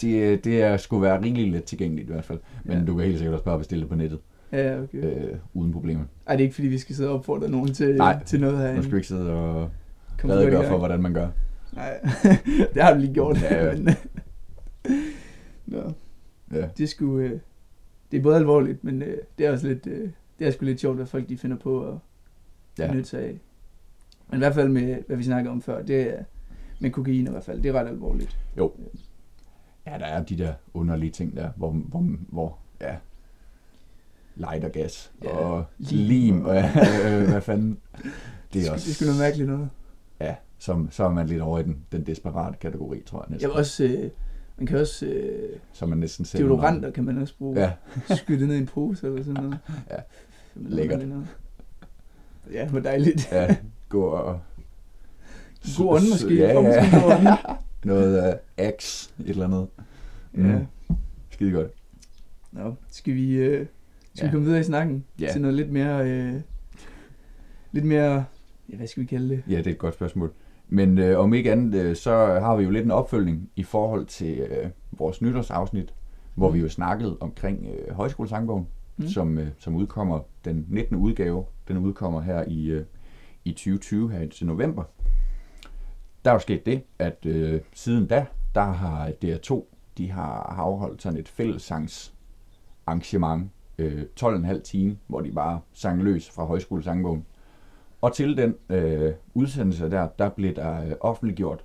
[0.00, 2.38] det, det er, skulle være rigtig let tilgængeligt i hvert fald.
[2.64, 2.84] Men Ja.
[2.84, 4.18] du kan helt sikkert også bare bestille det på nettet.
[4.52, 4.98] Ja, okay.
[5.04, 6.04] Øh, uden problemer.
[6.26, 8.18] Ej, det er ikke fordi, vi skal sidde og opfordre nogen til, Nej.
[8.26, 8.82] til noget Nu herinde.
[8.82, 9.70] skal vi ikke sidde og
[10.20, 10.66] Kom gang.
[10.66, 11.28] for, hvordan man gør.
[11.72, 12.00] Nej,
[12.74, 13.42] det har du lige gjort.
[13.42, 13.76] Ja, ja.
[13.76, 13.94] Men,
[15.66, 15.92] Nå,
[16.52, 16.68] Ja.
[16.78, 17.38] det skulle, øh,
[18.10, 20.80] det er både alvorligt, men øh, det er også lidt, øh, det er sgu lidt
[20.80, 21.94] sjovt, hvad folk de finder på at
[22.78, 22.86] Ja.
[22.86, 23.38] benytte sig af.
[24.28, 26.22] Men i hvert fald med, hvad vi snakker om før, det er
[26.80, 28.38] med kokain i hvert fald, det er ret alvorligt.
[29.86, 32.96] ja, der er de der underlige ting der, hvor, hvor, hvor ja,
[34.36, 36.62] lightergas Ja, og lim og- og,
[37.12, 37.78] øh, hvad fanden.
[38.52, 39.70] Det er det, også, det er sgu noget mærkeligt noget.
[40.68, 43.50] Ja, så, er man lidt over i den, den desperate kategori, tror jeg næsten.
[43.50, 44.10] Jeg også, øh,
[44.58, 46.42] man kan også, øh, Så man næsten selv.
[46.44, 47.60] deodoranter kan man også bruge.
[47.60, 47.72] Ja,
[48.16, 49.58] Skyde ned i en pose eller sådan noget.
[49.90, 49.96] Ja.
[50.56, 51.08] Lækkert.
[51.08, 51.26] noget.
[52.52, 53.28] Ja, hvor dejligt.
[53.32, 53.56] ja,
[53.88, 54.40] gå og...
[55.76, 56.34] God ånd måske.
[56.34, 57.06] Ja, ja.
[57.06, 57.38] ånd.
[57.84, 59.68] Noget uh, Axe, et eller andet.
[60.36, 60.40] Ja.
[60.58, 60.66] Mm.
[61.30, 61.70] Skide godt.
[62.52, 63.66] Nå, skal vi, øh,
[64.14, 64.30] skal Ja.
[64.30, 65.28] vi komme videre i snakken Ja.
[65.32, 66.34] til noget lidt mere, øh,
[67.72, 68.24] lidt mere,
[68.68, 69.42] ja, hvad skal vi kalde det?
[69.48, 70.32] Ja, det er et godt spørgsmål.
[70.72, 72.10] Men øh, om ikke andet, øh, så
[72.40, 75.94] har vi jo lidt en opfølgning i forhold til øh, vores nytårsafsnit,
[76.34, 76.54] hvor Mm.
[76.54, 79.04] vi jo snakkede omkring øh, højskolesangbogen, mm.
[79.04, 79.08] Mm.
[79.10, 80.96] som, øh, som udkommer den 19.
[80.96, 81.44] udgave.
[81.68, 82.84] Den udkommer her i, øh,
[83.44, 84.82] i 2020, her til november.
[86.24, 89.64] Der er jo sket det, at øh, siden da, der har DR2,
[89.98, 92.14] de har, har afholdt sådan et fællessangs
[92.86, 97.24] arrangement, øh, 12,5 time, hvor de bare sang løs fra højskolesangbogen.
[98.00, 101.64] Og til den øh, udsendelse der, der blev der øh, offentliggjort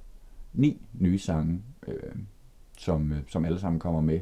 [0.53, 1.95] ni nye sange, øh,
[2.77, 4.19] som, øh, som alle sammen kommer med.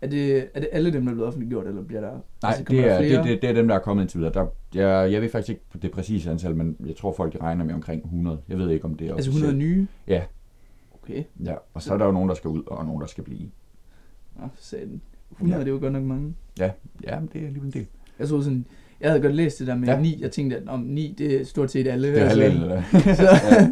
[0.00, 2.10] Er det, er det alle dem, der er blevet offentliggjort, eller bliver der...
[2.10, 3.22] Nej, altså, det, der er, det, flere?
[3.22, 4.32] det, det er dem, der er kommet indtil videre.
[4.32, 7.74] Der, jeg, jeg ved faktisk ikke det præcise antal, men jeg tror, folk regner med
[7.74, 8.40] omkring 100.
[8.48, 9.54] Jeg ved ikke, om det er Altså officielt.
[9.54, 9.86] 100 nye?
[10.06, 10.22] Ja.
[11.02, 13.24] Okay, Ja, og så er der jo nogen, der skal ud, og nogen, der skal
[13.24, 13.50] blive.
[14.36, 15.00] Nå, satan.
[15.30, 15.64] 100 Ja.
[15.64, 16.34] det er jo godt nok mange.
[16.58, 16.70] Ja,
[17.04, 17.86] ja men det er alligevel en del.
[18.18, 18.66] Jeg troede sådan,
[19.00, 19.94] jeg havde godt læst det der med Ja.
[19.94, 20.00] ja.
[20.00, 20.18] 9.
[20.22, 22.08] Jeg tænkte, at om 9, det er stort set alle.
[22.08, 22.36] Det er af
[22.92, 23.16] det.
[23.16, 23.26] så,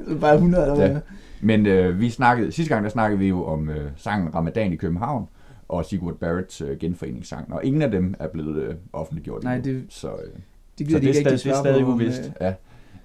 [0.08, 0.86] så bare 100 eller?
[0.86, 0.98] Ja.
[1.40, 4.76] Men øh, vi snakkede, sidste gang der snakkede vi jo om øh, sangen Ramadan i
[4.76, 5.26] København,
[5.68, 9.72] og Sigurd Barretts øh, genforeningssang, og ingen af dem er blevet øh, offentliggjort Nej, endnu.
[9.72, 10.30] det- så, øh, Det
[10.78, 12.20] så gider de det, ikke rigtig stadig, det er svare stadig på, om, uvist.
[12.26, 12.46] øh, Ja.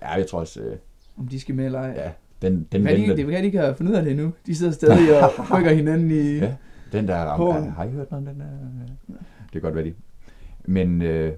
[0.02, 0.76] ja, jeg tror også, øh,
[1.18, 1.94] om de skal med eller ej.
[1.96, 2.10] ja,
[2.48, 4.32] den, den, kan, de, det kan de ikke have fundet ud af det endnu.
[4.46, 6.38] De sidder stadig og rykker hinanden i...
[6.38, 6.54] Ja.
[6.92, 8.46] den der, På- har, har I hørt noget den der?
[9.44, 9.94] Det kan godt være de.
[10.66, 11.32] Men øh,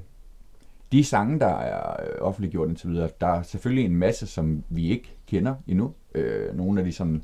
[0.92, 4.90] de sange, der er øh, offentliggjort indtil videre, der er selvfølgelig en masse, som vi
[4.90, 5.94] ikke kender endnu.
[6.16, 7.24] Øh, nogle af de sådan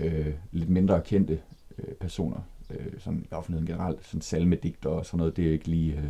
[0.00, 1.40] øh, lidt mindre kendte
[1.78, 2.40] øh, personer,
[2.70, 6.04] øh, sådan i offentligheden generelt, sådan salmedigter og sådan noget, det er ikke lige øh,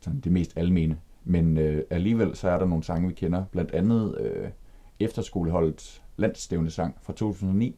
[0.00, 0.98] sådan det mest almene.
[1.24, 3.44] Men øh, alligevel så er der nogle sange, vi kender.
[3.52, 4.48] Blandt andet øh,
[5.00, 7.76] efterskoleholdets landstævnesang fra 2009,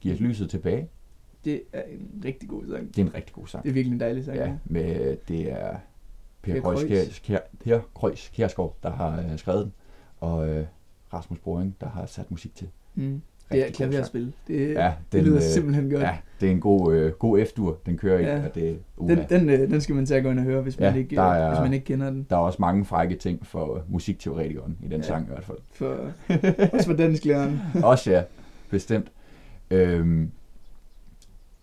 [0.00, 0.88] Giv os lyset tilbage.
[1.44, 2.88] Det er en rigtig god sang.
[2.88, 3.64] Det er en rigtig god sang.
[3.64, 4.36] Det er virkelig en dejlig sang.
[4.36, 5.76] Ja, med, det er
[6.42, 7.20] Per, Kreuz.
[7.20, 9.72] Kjær, per Kreuz Kjærsgaard, der har øh, skrevet den,
[10.20, 10.66] og øh,
[11.14, 12.68] Rasmus Boring, der har sat musik til.
[12.94, 13.22] Mm.
[13.52, 13.90] Det er god sang.
[13.90, 14.32] klaverspil.
[14.48, 16.02] Det, Ja, det den, lyder øh, simpelthen godt.
[16.02, 18.44] Ja, det er en god, øh, god F-dur, den kører i, Ja.
[18.48, 20.62] og det, uh, Den, den, øh, den skal man tage og gå ind og høre,
[20.62, 22.26] hvis man, Ja, ikke, der øh, er- hvis man ikke kender den.
[22.30, 25.02] Der er også mange frække ting for øh, musikteoretikeren i den Ja.
[25.02, 25.58] sang i hvert fald.
[25.72, 25.96] For,
[26.76, 27.60] også for dansklæreren.
[27.84, 28.22] Også ja,
[28.70, 29.12] bestemt.
[29.70, 30.30] Øhm,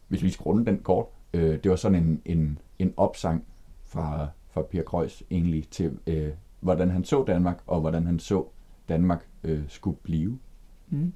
[0.07, 3.43] hvis vi skal runde den kort, øh, det var sådan en, en, en opsang
[3.85, 4.27] fra,
[4.57, 8.45] fra Per Kreuz egentlig til, øh, hvordan han så Danmark, og hvordan han så
[8.89, 10.39] Danmark øh, skulle blive.
[10.89, 11.13] Mm.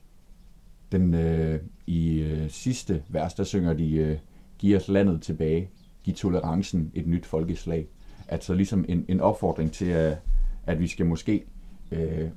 [0.92, 4.18] Den, øh, I øh, sidste vers, der synger de, øh,
[4.58, 5.70] giv os landet tilbage,
[6.04, 7.88] giv tolerancen et nyt folkeslag.
[8.28, 10.18] Altså ligesom en, en opfordring til, at,
[10.66, 11.46] at vi skal måske
[11.92, 12.30] øh,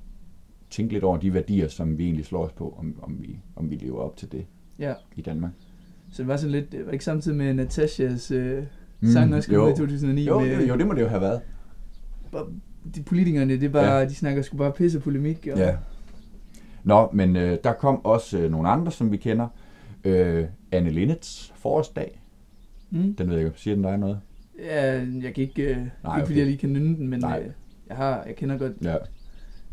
[0.71, 3.71] tænke lidt over de værdier, som vi egentlig slår os på, om, om, vi, om
[3.71, 4.47] vi lever op til det
[4.79, 5.53] Ja, i Danmark.
[6.11, 8.64] så det var sådan lidt, det var ikke samtidig med Natashas øh,
[9.00, 9.66] Mm, sang, også kom jo.
[9.66, 11.40] ud i 2009 Jo, med, jo, jo, det må det jo have været.
[12.94, 14.04] de politikerne, det er bare, ja.
[14.09, 15.48] de snakker sgu bare pisse polemik.
[15.52, 15.76] Og, Ja.
[16.85, 19.48] Nå, men øh, der kom også øh, nogle andre, som vi kender.
[20.04, 22.20] Øh, Anne Linnets forårsdag.
[22.90, 23.14] Mm.
[23.14, 24.20] Den ved jeg ikke, siger den dig noget?
[24.64, 26.37] ja, jeg kan ikke, øh, Nej, ikke fordi okay.
[26.37, 27.38] jeg lige kan nynne den, men Nej.
[27.44, 27.50] øh,
[27.88, 28.96] jeg, har, jeg kender godt Ja.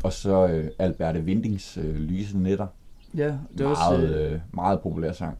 [0.04, 2.66] Og så øh, Alberte Vindings øh, Lyse Netter.
[3.16, 5.38] Ja, det er meget, også øh, øh, meget populær sang.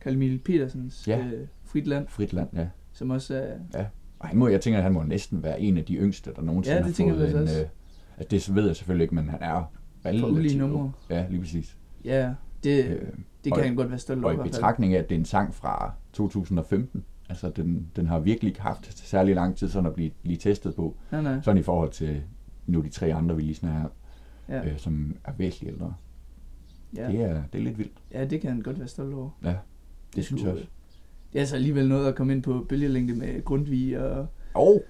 [0.00, 1.18] Carl Emil Petersens Ja.
[1.18, 2.66] øh, Frit Land, Frit Land, ja.
[2.98, 3.84] Som også er...
[4.18, 6.42] Og han må, jeg tænker, at han må næsten være en af de yngste, der
[6.42, 7.62] nogensinde Ja, det har fået en...
[7.62, 7.68] Øh,
[8.16, 9.72] at det ved jeg selvfølgelig ikke, men han er
[10.04, 10.92] relativt numre.
[11.10, 11.76] Ja, lige præcis.
[12.04, 12.34] Ja,
[12.64, 13.00] det, Øh,
[13.44, 14.38] det og- kan han godt være stolt over.
[14.38, 18.18] og i betragtning af, at det er en sang fra 2015, altså den, den har
[18.18, 21.40] virkelig ikke haft særlig lang tid sådan at blive, blive testet på, Nej, nej.
[21.42, 22.22] sådan i forhold til
[22.66, 23.88] nu de tre andre, vi lige snakker
[24.48, 25.94] Ja, øh, som er væsentligt ældre.
[26.96, 27.06] ja.
[27.08, 27.92] Det, er, det er lidt vildt.
[28.12, 29.30] ja, det kan han godt være stolt over.
[30.16, 30.66] Det synes jeg også.
[31.32, 34.82] Det er altså alligevel noget at komme ind på bølgelængde med Grundtvig og Og,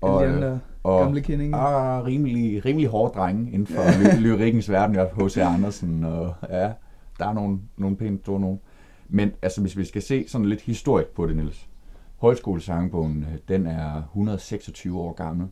[0.00, 1.58] og, de øh, andre og gamle kendinger.
[1.58, 4.96] ah, rimelig, rimelig hårde drenge inden for ly- lyrikkens verden.
[4.96, 5.36] Jeg H.C.
[5.36, 6.72] Andersen, og ja,
[7.18, 8.60] der er nogle, nogle pænt store nogen.
[9.08, 11.68] Men altså, hvis vi skal se sådan lidt historik på det, Niels.
[12.16, 15.46] Højskolesangbogen, øh, den er 126 år gammel.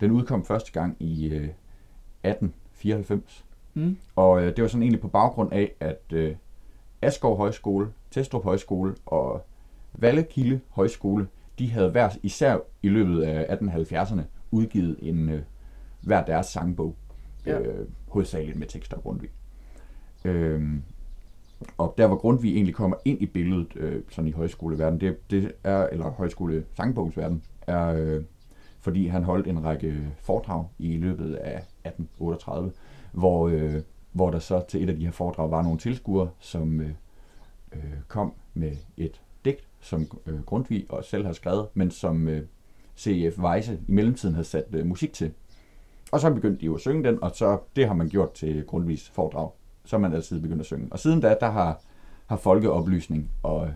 [0.00, 1.48] Den udkom første gang i øh,
[2.24, 3.44] 1894.
[3.74, 3.96] Mm.
[4.16, 6.34] Og øh, det var sådan egentlig på baggrund af, at øh,
[7.02, 9.46] Askov Højskole, Testrup Højskole og
[9.92, 15.42] Vallekilde Højskole, de havde hver især i løbet af 1870'erne udgivet en øh,
[16.00, 16.96] hver deres sangbog.
[17.46, 17.60] Ja.
[17.60, 19.30] Øh, hovedsageligt med tekster af Grundtvig.
[20.24, 20.82] Øhm,
[21.78, 25.52] og der hvor Grundtvig egentlig kommer ind i billedet, øh, sådan i højskoleverdenen, det, det
[25.64, 28.24] er, eller højskole sangbogsverden, er øh,
[28.80, 32.72] fordi han holdt en række foredrag i løbet af 1838,
[33.12, 36.80] hvor, øh, hvor der så til et af de her foredrag var nogle tilskuere, som
[36.80, 36.90] øh,
[37.72, 42.42] øh, kom med et digt, som øh, Grundtvig og selv har skrevet, men som øh,
[42.98, 43.38] C.F.
[43.38, 45.32] Weisse i mellemtiden havde sat øh, musik til.
[46.12, 48.64] Og så begyndte de jo at synge den, og så det har man gjort til
[48.66, 49.50] Grundtvigs foredrag.
[49.84, 50.88] Så er man altid begyndt at synge.
[50.90, 51.80] Og siden da, der har,
[52.26, 53.70] har folkeoplysning og,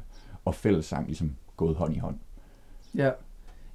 [0.44, 2.16] og fællessang ligesom gået hånd i hånd.
[2.94, 3.10] Ja.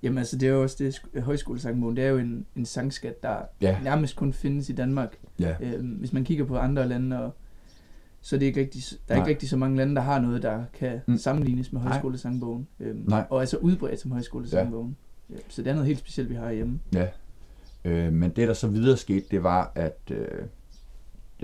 [0.03, 3.23] Jamen altså, det er jo også det, sk- højskolesangbogen, det er jo en, en sangskat,
[3.23, 5.17] der Ja, nærmest kun findes i Danmark.
[5.39, 7.31] ja, Øhm, hvis man kigger på andre lande, og,
[8.21, 9.23] så er det ikke rigtig, der er Nej.
[9.25, 11.11] ikke rigtig så mange lande, der har noget, der kan Mm.
[11.13, 11.17] mm.
[11.17, 12.67] sammenlignes med højskolesangbogen.
[12.79, 13.27] Øhm, Nej.
[13.29, 14.97] Og altså udbredt som højskolesangbogen.
[15.29, 15.33] Ja.
[15.35, 16.79] Ja, så det er noget helt specielt, vi har hjemme.
[16.93, 17.07] ja.
[17.85, 20.27] Øh, men det, der så videre skete, det var, at øh,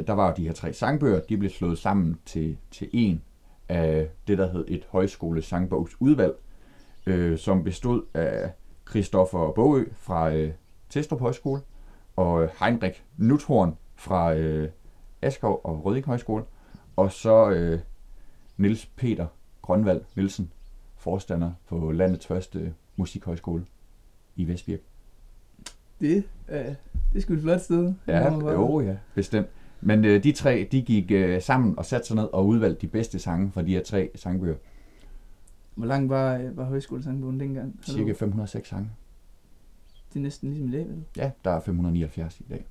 [0.08, 3.22] der var de her tre sangbøger, de blev slået sammen til, til en
[3.70, 6.34] af det, der hed et højskole-sangbogsudvalg,
[7.06, 8.52] øh, som bestod af
[8.90, 10.52] Christoffer Bogø fra øh,
[10.90, 11.62] Testrup Højskole,
[12.16, 14.70] og øh, Heinrich Nuthorn fra øh,
[15.22, 16.44] Askov og Rødding Højskole,
[16.96, 17.80] og så øh,
[18.58, 19.28] Niels Peter
[19.62, 20.52] Grønvald Nielsen,
[20.98, 23.66] forstander på landets første musikhøjskole
[24.36, 24.80] i Vestbirk.
[26.02, 26.76] Det, øh, det
[27.16, 27.94] er sgu et flot sted.
[28.08, 29.48] Ja, jo, ja, bestemt.
[29.82, 32.88] Men øh, de tre, de gik øh, sammen og satte sig ned og udvalgte de
[32.88, 34.56] bedste sange fra de her tre sangbøger.
[35.76, 37.80] Hvor lang var, øh, var højskolesangbogen dengang?
[37.84, 38.90] Cirka 506 sange.
[40.10, 41.04] Det er næsten ligesom i dag, vel?
[41.18, 42.66] Ja, der er 579 i dag.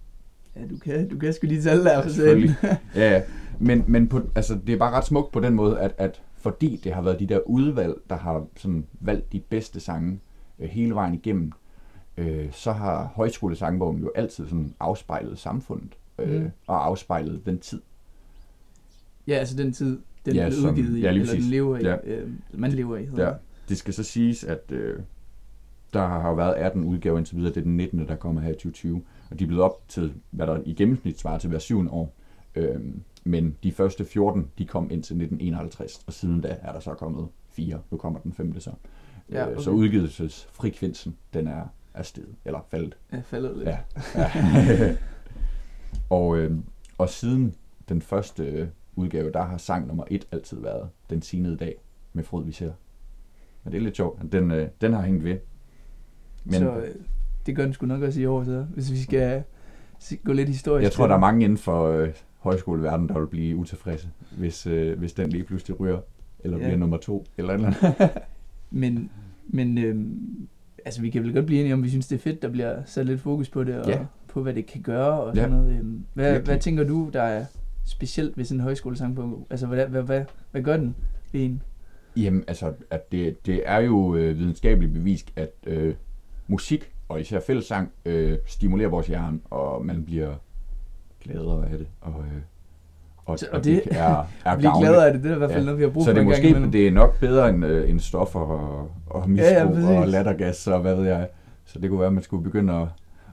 [0.57, 2.51] Ja, du kan, du kan sgu lige tal der for selv.
[2.95, 3.23] Ja, ja.
[3.61, 6.81] Men, men på, altså, det er bare ret smukt på den måde, at, at fordi
[6.85, 10.21] det har været de der udvalg, der har sådan valgt de bedste sange
[10.59, 11.53] øh, hele vejen igennem,
[12.17, 16.51] øh, så har højskolesangbogen jo altid sådan afspejlet samfundet øh, Mm.
[16.67, 17.81] og afspejlet den tid.
[19.27, 21.83] ja, altså den tid, den Ja, blev som- udgivet i, ja, eller den lever i,
[21.83, 21.97] Ja.
[22.05, 23.33] øh, man lever i, hedder Ja.
[23.69, 23.79] det.
[23.79, 24.99] Skal så siges, at øh,
[25.93, 27.51] der har jo været 18 udgaver indtil videre.
[27.55, 28.09] Det er den 19.
[28.09, 29.03] der kommer her i 2020.
[29.35, 32.15] Og de er blevet op til, hvad der i gennemsnit svarer til hver syvende år.
[32.55, 36.81] Øhm, men de første 14, de kom ind til 1951, og siden da er der
[36.81, 37.83] så kommet fire.
[37.91, 38.71] Nu kommer den femte så.
[39.31, 39.63] Ja, Øh, okay.
[39.63, 42.97] Så udgivelsesfrekvensen, den er, er steget, eller faldet.
[43.13, 43.69] Ja, faldet lidt.
[43.69, 43.79] Ja.
[44.15, 44.97] ja.
[46.19, 46.59] og, øh,
[46.99, 47.55] og siden
[47.89, 51.75] den første øh, udgave, der har sang nummer et altid været Den Sinede Dag
[52.13, 52.73] med Frod vi ser.
[53.65, 54.33] Men det er lidt sjovt.
[54.33, 55.39] Den, øh, den har hængt ved.
[56.45, 56.95] Men Så øh,
[57.47, 59.43] det gør den sgu nok også i år, så hvis vi skal
[60.25, 60.85] gå lidt historisk.
[60.85, 64.99] jeg tror, der er mange inden for øh, højskoleverdenen, der vil blive utilfredse, hvis, øh,
[64.99, 65.99] hvis den lige pludselig ryger,
[66.41, 66.65] eller Ja.
[66.65, 68.11] bliver nummer to, eller eller andet.
[68.71, 69.11] Men,
[69.47, 70.49] men øhm,
[70.85, 72.83] altså, vi kan vel godt blive enige om, vi synes, det er fedt, der bliver
[72.87, 73.99] sat lidt fokus på det, og Ja.
[74.29, 75.43] på, hvad det kan gøre, og Ja.
[75.43, 75.73] sådan noget.
[75.79, 76.45] Øhm, hvad, Virkelig.
[76.47, 77.45] hvad tænker du, der er
[77.85, 79.47] specielt ved sådan en højskolesangbog?
[79.51, 80.95] Altså, hvad, hvad, hvad, hvad gør den
[81.33, 81.63] ved en?
[82.17, 85.95] Jamen, altså, at det, det er jo øh, videnskabeligt bevist, at øh,
[86.49, 90.35] musik, og især fællessang, øh, stimulerer vores hjerne, og man bliver
[91.25, 91.87] gladere af det.
[92.01, 92.41] Og, øh,
[93.27, 95.51] og, Så- og, det, det- er, er blive gladere af det, det er i hvert
[95.51, 95.65] fald Ja.
[95.65, 96.71] noget, vi har brug Så for det er en gang måske imellem.
[96.73, 99.85] det er nok bedre end, øh, end stoffer og, og misbrug Ja, ja, ja, præcis.
[99.89, 101.29] og lattergas og hvad ved jeg.
[101.65, 102.89] Så det kunne være, at man skulle begynde at, at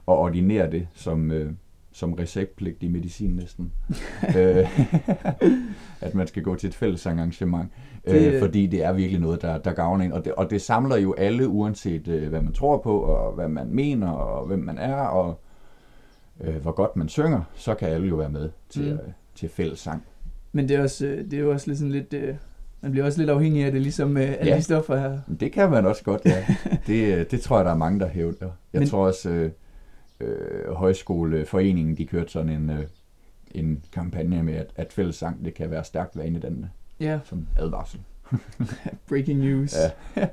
[0.06, 1.52] ordinere det som, øh,
[1.92, 3.72] som receptpligtig medicin næsten.
[4.38, 4.66] øh,
[6.00, 7.70] at man skal gå til et fællesarrangement.
[8.04, 10.12] Det- Øh, fordi det er virkelig noget, der, der gavner en.
[10.12, 13.48] Og det, og det samler jo alle, uanset øh, hvad man tror på, og hvad
[13.48, 14.94] man mener, og hvem man er.
[14.94, 15.40] Og,
[16.40, 18.90] øh, hvor godt man synger, så kan alle jo være med til, Mm.
[18.92, 18.98] øh,
[19.34, 20.02] til fællessang.
[20.52, 22.12] Men det er, også, øh, det er jo også lidt sådan lidt...
[22.14, 22.34] Øh,
[22.80, 24.56] man bliver også lidt afhængig af det, ligesom øh, alle Ja.
[24.56, 25.18] de stoffer her.
[25.40, 26.44] Det kan man også godt, ja.
[26.86, 28.50] det, øh, det tror jeg, der er mange, der hævder.
[28.72, 28.88] Jeg Men...
[28.88, 29.50] tror også, øh,
[30.22, 32.84] øh, Højskoleforeningen, de kørte sådan en, øh,
[33.50, 36.68] en kampagne med, at, at fællessang, det kan være stærkt vanedannende,
[37.00, 38.00] Ja, som advarsel.
[39.08, 39.74] breaking news.
[40.16, 40.26] Ja.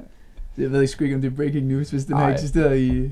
[0.57, 2.33] Jeg ved sgu ikke, om det er breaking news, hvis den har Ej.
[2.33, 3.11] eksisteret i...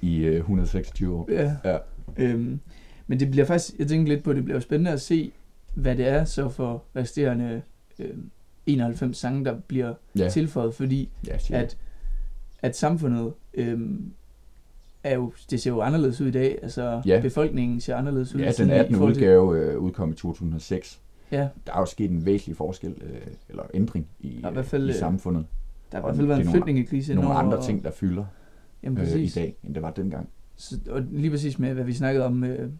[0.00, 1.28] I øh, 126 år.
[1.32, 1.56] Ja.
[1.64, 1.78] Ja.
[2.16, 2.60] Øhm,
[3.06, 5.32] men det bliver faktisk, jeg tænker lidt på, det bliver spændende at se,
[5.74, 7.62] hvad det er så for resterende
[7.98, 8.30] øhm,
[8.66, 10.28] 91 sange, der bliver ja.
[10.28, 11.76] Tilføjet, fordi ja at,
[12.62, 14.12] at samfundet øhm,
[15.10, 17.20] er jo, det ser jo anderledes ud i dag, altså Ja.
[17.22, 18.40] befolkningen ser anderledes ud.
[18.40, 18.94] Ja, den i 18.
[18.96, 21.00] forhold til- udgave øh, udkom i 2006.
[21.32, 24.52] Ja, Der er jo sket en væsentlig forskel, øh, eller ændring i, Der er i
[24.52, 25.46] hvert fald, i øh, samfundet.
[25.92, 27.90] der har i hvert fald været en nogle- flygtningekrise Nogle indover, andre og- ting, der
[27.90, 28.24] fylder
[28.82, 30.28] Jamen øh, i dag, end det var dengang.
[30.56, 32.70] Så, og lige præcis med, hvad vi snakkede om øh,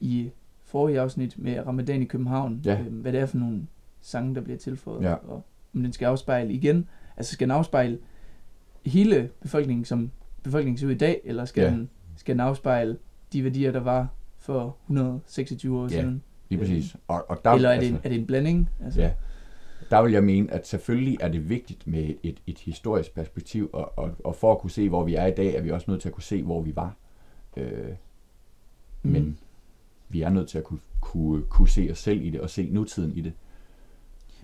[0.00, 0.30] i
[0.64, 2.80] forrige afsnit med Ramadan i København, Ja.
[2.80, 3.66] øh, hvad det er for nogle
[4.00, 5.14] sange, der bliver tilføjet, Ja.
[5.14, 5.42] og
[5.74, 7.98] om den skal afspejle igen, altså skal den afspejle
[8.86, 10.10] hele befolkningen, som
[10.48, 11.70] befolkningen ser ud i dag, eller skal, Ja.
[11.70, 12.98] den, skal den afspejle
[13.32, 14.08] de værdier, der var
[14.38, 16.22] for 126 år Ja, siden?
[16.48, 16.96] Lige præcis.
[17.08, 18.70] Og, og der, eller er det, altså, en, er det en blanding?
[18.84, 19.12] Altså, Ja.
[19.90, 23.98] Der vil jeg mene, at selvfølgelig er det vigtigt med et, et historisk perspektiv, og,
[23.98, 26.00] og, og for at kunne se, hvor vi er i dag, er vi også nødt
[26.00, 26.94] til at kunne se, hvor vi var.
[27.56, 27.88] Øh,
[29.02, 29.12] Mhm.
[29.12, 29.38] Men
[30.08, 32.68] vi er nødt til at kunne, kunne, kunne se os selv i det, og se
[32.70, 33.32] nutiden i det.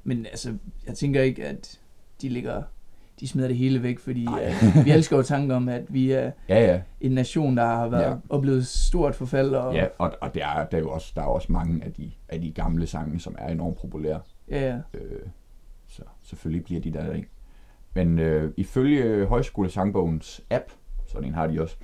[0.05, 1.81] Men altså, jeg tænker ikke, at
[2.23, 2.63] de ligger,
[3.25, 6.31] de smider det hele væk, fordi uh, vi elsker jo tanken om, at vi er
[6.49, 6.81] Ja, ja.
[7.01, 8.15] en nation, der har været, Ja.
[8.29, 9.55] oplevet stort forfald.
[9.55, 11.93] Og, ja og, og der, er, der, er jo også, der er også mange af
[11.93, 14.21] de, af de gamle sange, som er enormt populære.
[14.51, 14.77] ja, ja.
[14.95, 15.21] Øh,
[15.87, 17.29] så selvfølgelig bliver de der ikke.
[17.95, 20.65] Men øh, ifølge Højskolesangbogens app,
[21.07, 21.77] sådan en har de også,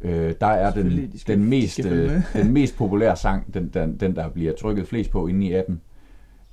[0.00, 3.54] øh, der er den, de skal- den, de mest, følge øh, den mest populære sang,
[3.54, 5.80] den, den, den der bliver trykket flest på inde i appen,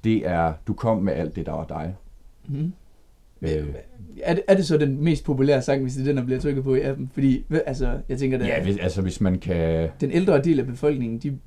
[0.04, 1.96] det er Du kom med alt det, der var dig.
[2.48, 2.74] Mm.
[3.44, 3.68] Øh,
[4.24, 6.40] Er, det, er det så den mest populære sang, hvis det er den, der bliver
[6.40, 7.10] trykket på i appen?
[7.14, 9.90] Fordi, altså, jeg tænker, at ja, hvis, altså hvis man kan...
[10.02, 11.38] den ældre del af befolkningen, de,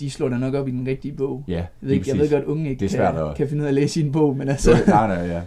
[0.00, 1.44] de slår da nok op i den rigtige bog.
[1.48, 3.48] Ja, Jeg ved, ikke, jeg ved godt, unge ikke Det er svært kan, at- kan
[3.48, 5.42] finde ud af at læse i en bog, men altså, Så, nej, nej, ja.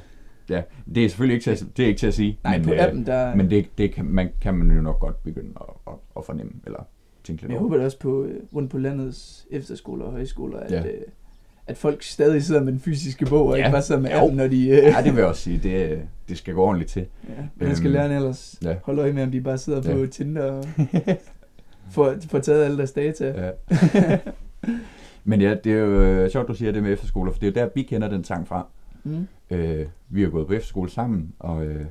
[0.50, 0.62] ja.
[0.96, 2.74] Det er selvfølgelig ikke til at, det er ikke til at sige, nej, men, på
[2.74, 3.36] øh, appen, der...
[3.36, 6.52] men det, det kan, man, kan man jo nok godt begynde at, at, at fornemme,
[6.66, 6.88] eller
[7.24, 10.72] tænke lidt jeg håber da også på, øh, rundt på landets efterskoler og højskoler, at,
[10.72, 10.80] Ja.
[10.80, 11.02] øh,
[11.68, 13.66] at folk stadig sidder med den fysiske bog, og Ja.
[13.66, 14.18] ikke bare sidder med Jo.
[14.18, 14.68] appen, når de...
[14.70, 15.60] Øh, Ja, det vil jeg også sige.
[15.64, 17.06] Det, det skal gå ordentligt til.
[17.30, 18.76] ja, men man skal Øhm, lære ellers ja.
[18.84, 20.06] holde øje med, om de bare sidder på Ja.
[20.06, 20.66] Tinder og
[21.92, 23.52] får, får taget alle deres data.
[23.96, 24.18] Ja.
[25.28, 27.62] Men ja, det er jo øh, sjovt, du siger det med efterskoler, for det er
[27.62, 28.68] jo der, vi kender den sang fra.
[29.04, 29.28] Mm.
[29.52, 31.86] Øh, vi har gået på efterskole sammen, og øh,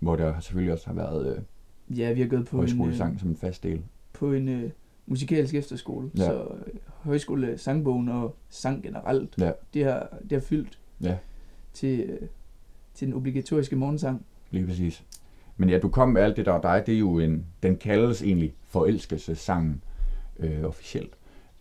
[0.00, 3.20] hvor der selvfølgelig også har været øh, Ja, vi har gået på en, øh, højskolesang
[3.20, 3.80] som en fast del.
[4.12, 4.70] på en øh,
[5.06, 6.24] musikalsk efterskole, Ja.
[6.24, 9.52] så øh, højskole, sangbogen og sang generelt, Ja.
[9.74, 11.16] det, har, det har fyldt Ja.
[11.72, 12.28] til, øh,
[12.94, 14.24] til den obligatoriske morgensang.
[14.50, 15.04] Lige præcis.
[15.56, 16.82] Men ja, du kom med alt det, der var dig.
[16.86, 19.82] Det er jo en, den kaldes egentlig forelskelsessangen
[20.38, 21.12] øh, officielt.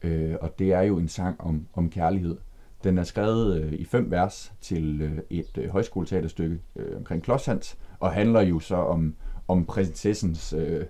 [0.01, 2.37] Øh, og det er jo en sang om, om kærlighed.
[2.83, 7.77] Den er skrevet øh, i fem vers til øh, et øh, højskoleteaterstykke øh, omkring Klodshans,
[7.99, 9.15] og handler jo så om,
[9.47, 10.85] om prinsessens øh,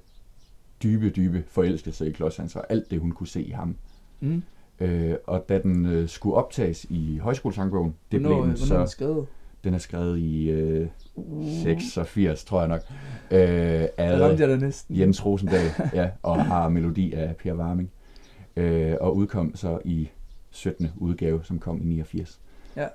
[0.83, 3.75] dybe, dybe forelskelse i Klodshans, og alt det, hun kunne se i ham.
[4.21, 4.43] Mm.
[4.79, 8.75] Øh, og da den øh, skulle optages i højskolesangbogen, det hvornår, blev den øh, hvornår
[8.75, 8.91] er den så...
[8.91, 9.27] skrevet?
[9.63, 12.81] Den er skrevet i øh, Uh, 86, tror jeg nok.
[13.31, 14.99] Øh, af jeg næsten.
[14.99, 17.91] Jens Rosendal, ja, og har melodi af Per Warming.
[18.55, 20.09] Øh, og udkom så i
[20.51, 20.91] 17.
[20.97, 22.39] udgave, som kom i 89.
[22.75, 22.87] Ja.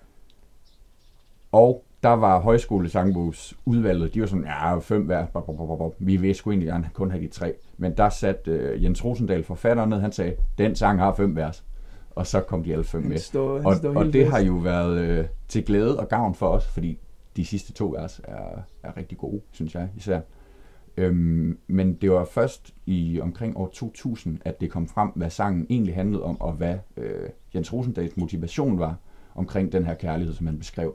[1.53, 6.67] Og der var højskolesangbogs udvalget, de var sådan, ja, fem hver, vi vil sgu egentlig
[6.69, 7.55] gerne kun have de tre.
[7.77, 11.65] Men der satte øh, Jens Rosendal forfatteren ned, han sagde, den sang har fem vers.
[12.11, 13.19] Og så kom de alle fem med.
[13.19, 16.67] Står, Og, står og det har jo været øh, til glæde og gavn for os,
[16.67, 16.99] fordi
[17.37, 20.21] de sidste to vers er, er rigtig gode, synes jeg især.
[20.97, 25.67] Øhm, men det var først i omkring år 2000, at det kom frem, hvad sangen
[25.71, 28.97] egentlig handlede om, og hvad øh, Jens Rosendals motivation var
[29.35, 30.95] omkring den her kærlighed, som han beskrev.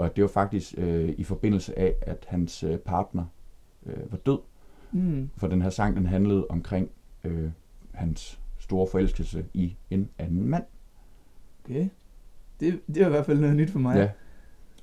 [0.00, 3.24] Og det var faktisk øh, i forbindelse af, at hans øh, partner
[3.86, 4.38] øh, var død.
[4.92, 5.30] Mm.
[5.36, 6.90] For den her sang, den handlede omkring
[7.24, 7.50] øh,
[7.92, 10.64] hans store forelskelse i en anden mand.
[11.64, 11.88] Okay.
[12.60, 14.12] Det, det var i hvert fald noget nyt for mig.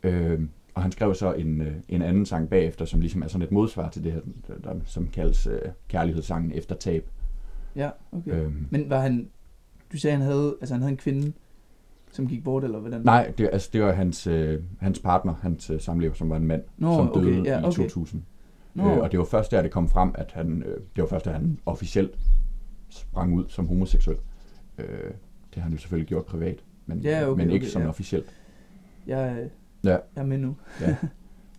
[0.04, 0.10] Ja.
[0.10, 0.42] Øh,
[0.76, 3.52] og han skrev så en, øh, en anden sang bagefter, som ligesom er sådan et
[3.52, 7.10] modsvar til det her, der, der, som kaldes øh, kærlighedssangen efter tab.
[7.76, 8.32] ja okay.
[8.32, 8.44] Okay.
[8.44, 9.30] Øhm, Men var han...
[9.92, 11.34] Du sagde, han havde, altså han havde en kvinde,
[12.12, 13.02] som gik bort, eller hvordan?
[13.02, 16.46] nej, det, altså, det var hans, øh, hans partner, hans øh, samlever, som var en
[16.48, 17.72] mand, Nå, som okay, døde ja, i okay.
[17.72, 18.24] 2000.
[18.74, 21.08] Nå, Øh, og det var først der, det kom frem, at han, øh, det var
[21.08, 22.18] først der, han officielt
[22.90, 24.18] sprang ud som homoseksuel.
[24.78, 27.86] Øh, det har han jo selvfølgelig gjort privat, men, Ja, okay, men ikke okay, sådan
[27.86, 27.90] ja.
[27.90, 28.26] officielt.
[29.08, 29.50] Jeg, øh,
[29.84, 29.90] Ja.
[29.90, 30.56] jeg er med nu.
[30.82, 30.96] Ja.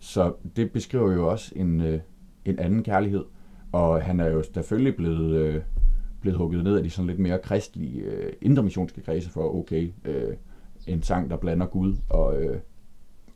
[0.00, 2.00] Så det beskriver jo også en, øh,
[2.44, 3.24] en anden kærlighed.
[3.72, 5.62] Og han er jo selvfølgelig blevet, øh,
[6.20, 10.36] blevet hugget ned af de sådan lidt mere kristelige, øh, intermissionske kredse for, okay, øh,
[10.86, 12.60] en sang, der blander Gud og, øh,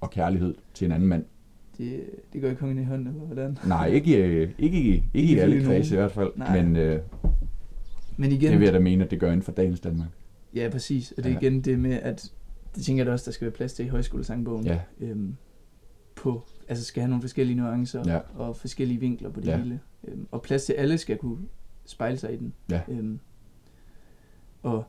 [0.01, 1.25] og kærlighed til en anden mand.
[1.79, 2.01] Det,
[2.33, 3.59] det går ikke kongen i hånden, eller hvordan?
[3.67, 6.63] Nej, ikke, øh, ikke, i- ikke i alle kredse i hvert fald, Nej.
[6.63, 7.01] men øh,
[8.17, 10.09] Men igen, det vil jeg da mene, at det gør inden for dagens Danmark.
[10.55, 11.39] ja præcis, og det er Ja.
[11.41, 12.33] igen det med, at
[12.75, 14.65] det tænker jeg da også, der skal være plads til i højskolesangbogen.
[14.67, 15.37] Ja, Øhm,
[16.17, 18.19] på, altså skal have nogle forskellige nuancer Ja.
[18.35, 19.57] og forskellige vinkler på det Ja.
[19.57, 19.81] hele.
[20.09, 21.39] Øhm, og plads til, alle skal kunne
[21.93, 22.53] spejle sig i den.
[22.71, 22.81] Ja.
[22.89, 23.19] Øhm,
[24.63, 24.85] og,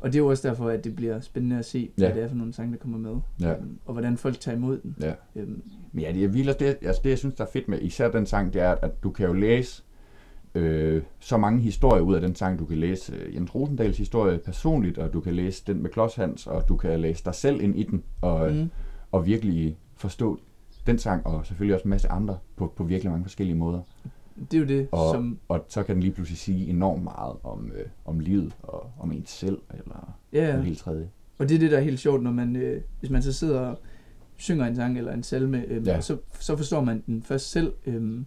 [0.00, 2.06] og det er jo også derfor, at det bliver spændende at se, Ja.
[2.06, 3.16] hvad det er for nogle sange, der kommer med.
[3.40, 4.96] ja, Øhm, og hvordan folk tager imod den.
[5.00, 5.14] ja.
[5.36, 8.10] Øhm, Men ja, det, jeg det, altså det, jeg synes, der er fedt med især
[8.10, 9.82] den sang, det er, at du kan jo læse
[10.54, 12.58] øh, så mange historier ud af den sang.
[12.58, 16.14] Du kan læse øh, Jens Rosendals historie personligt, og du kan læse den med Klods
[16.14, 18.70] Hans, og du kan læse dig selv ind i den, og, mm,
[19.12, 20.38] og virkelig forstå
[20.86, 23.80] den sang, og selvfølgelig også en masse andre, på, på virkelig mange forskellige måder.
[24.50, 25.38] Det er jo det, Og, som...
[25.48, 29.12] og så kan den lige pludselig sige enormt meget om, øh, om livet, og om
[29.12, 30.60] ens selv, eller Ja, ja.
[30.60, 31.08] helt tredje.
[31.38, 33.60] Og det er det, der er helt sjovt, når man, øh, hvis man så sidder
[33.60, 33.78] og
[34.36, 36.00] synger en sang eller en salme, øh, Ja.
[36.00, 37.72] så, så forstår man den først selv.
[37.86, 38.20] Øh,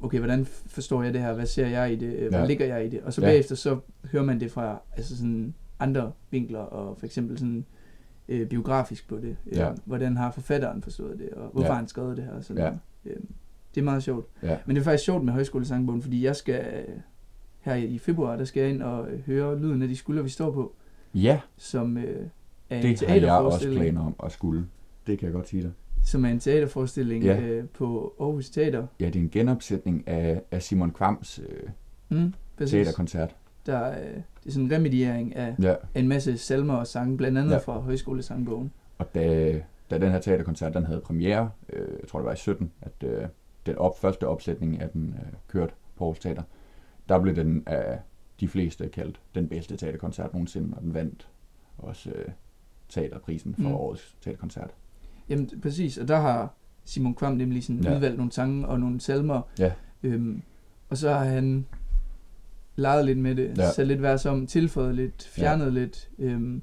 [0.00, 1.32] okay, hvordan forstår jeg det her?
[1.34, 2.16] Hvad ser jeg i det?
[2.16, 2.46] Øh, Hvor Ja.
[2.46, 3.00] ligger jeg i det?
[3.00, 3.26] Og så Ja.
[3.26, 3.78] bagefter så
[4.12, 7.64] hører man det fra altså sådan andre vinkler, og for eksempel sådan
[8.28, 9.36] øh, biografisk på det.
[9.46, 9.72] Øh, Ja.
[9.84, 11.74] Hvordan har forfatteren forstået det, og hvorfor Ja.
[11.74, 12.32] han skrevet det her?
[12.32, 12.62] Og sådan
[13.04, 13.10] Ja.
[13.10, 13.16] Øh,
[13.76, 14.26] det er meget sjovt.
[14.42, 14.56] Ja.
[14.66, 16.54] Men det er faktisk sjovt med højskolesangbogen, fordi jeg skal
[16.88, 16.94] øh,
[17.60, 20.28] her i februar, der skal jeg ind og øh, høre lyden af de skuldre, vi
[20.28, 20.74] står på,
[21.14, 22.26] Ja, som øh,
[22.70, 24.66] er en det har jeg også planer om at skulle.
[25.06, 25.72] Det kan jeg godt sige dig.
[26.04, 27.40] som er en teaterforestilling Ja.
[27.40, 28.86] øh, på Aarhus Teater.
[29.00, 31.68] Ja, det er en genopsætning af, af Simon Kvams øh,
[32.08, 32.70] Mm, præcis.
[32.72, 33.36] teaterkoncert.
[33.66, 37.16] Der er, øh, det er sådan en remediering af, Ja, en masse salmer og sange,
[37.16, 37.58] blandt andet ja.
[37.58, 38.72] fra Højskolesangbogen.
[38.98, 39.60] og da,
[39.90, 42.92] da den her teaterkoncert den havde premiere, øh, jeg tror det var i 17, at
[43.08, 43.22] øh,
[43.66, 46.42] den op, første opsætning af den øh, kørte på Aarhus Teater,
[47.08, 47.98] der blev den af
[48.40, 51.28] de fleste kaldt den bedste teaterkoncert nogensinde, og den vandt
[51.78, 52.28] også øh,
[52.88, 53.74] teaterprisen for Mm.
[53.74, 54.70] årets teaterkoncert.
[55.28, 55.98] Jamen, præcis.
[55.98, 57.94] Og der har Simon Kvam nemlig sådan Ja.
[57.96, 59.42] udvalgt nogle sange og nogle salmer.
[59.58, 59.72] Ja.
[60.02, 60.42] Øhm,
[60.88, 61.66] og så har han
[62.76, 63.72] leget lidt med det, ja.
[63.72, 65.70] sat lidt vers om, tilføjet lidt, fjernet ja.
[65.70, 66.10] lidt.
[66.18, 66.62] Øhm,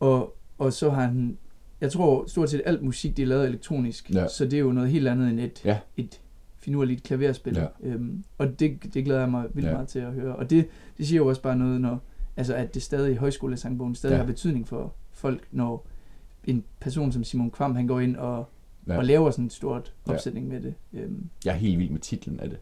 [0.00, 1.38] og, og så har han,
[1.80, 4.28] jeg tror stort set alt musik, det er lavet elektronisk, Ja.
[4.28, 5.78] så det er jo noget helt andet end et, Ja.
[5.96, 6.20] et
[6.58, 7.56] finurligt klaverspil.
[7.56, 7.66] Ja.
[7.82, 9.70] Øhm, og det, det glæder jeg mig vildt Ja.
[9.70, 9.76] ja.
[9.76, 10.36] meget til at høre.
[10.36, 10.66] Og det,
[10.98, 12.02] det siger jo også bare noget, når,
[12.36, 14.16] altså at det stadig i højskolesangbogen stadig Ja.
[14.18, 14.22] ja.
[14.24, 15.86] har betydning for folk, når
[16.44, 18.48] en person som Simon Kvam, han går ind og,
[18.86, 18.92] Ja.
[18.92, 18.98] ja.
[18.98, 20.12] og laver sådan et stort Ja.
[20.12, 20.74] opsætning med det.
[20.92, 22.58] Øhm, Jeg er helt vild med titlen af det.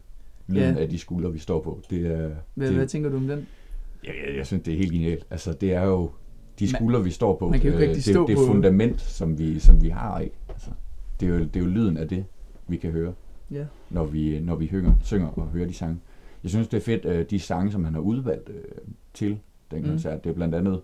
[0.47, 0.81] Lyden Ja.
[0.81, 1.81] af de skuldre, vi står på.
[1.89, 3.47] Det er, hvad, det, hvad tænker du om den?
[4.03, 5.25] Jeg, jeg, jeg synes, det er helt genialt.
[5.29, 6.11] Altså, det er jo
[6.59, 7.49] de Man- skuldre, vi står på.
[7.49, 10.19] man kan jo ikke øh, det, stå det på- fundament, som vi, som vi har,
[10.19, 10.35] ikke?
[10.49, 10.69] Altså,
[11.19, 12.25] det, er jo, det er jo lyden af det,
[12.67, 13.13] vi kan høre,
[13.51, 13.65] Ja.
[13.89, 15.99] når vi, når vi hynger, synger og hører de sange.
[16.43, 18.55] Jeg synes, det er fedt, øh, de sange, som han har udvalgt øh,
[19.13, 19.39] til
[19.71, 19.87] den Mm.
[19.89, 20.23] koncert.
[20.23, 20.81] Det er blandt andet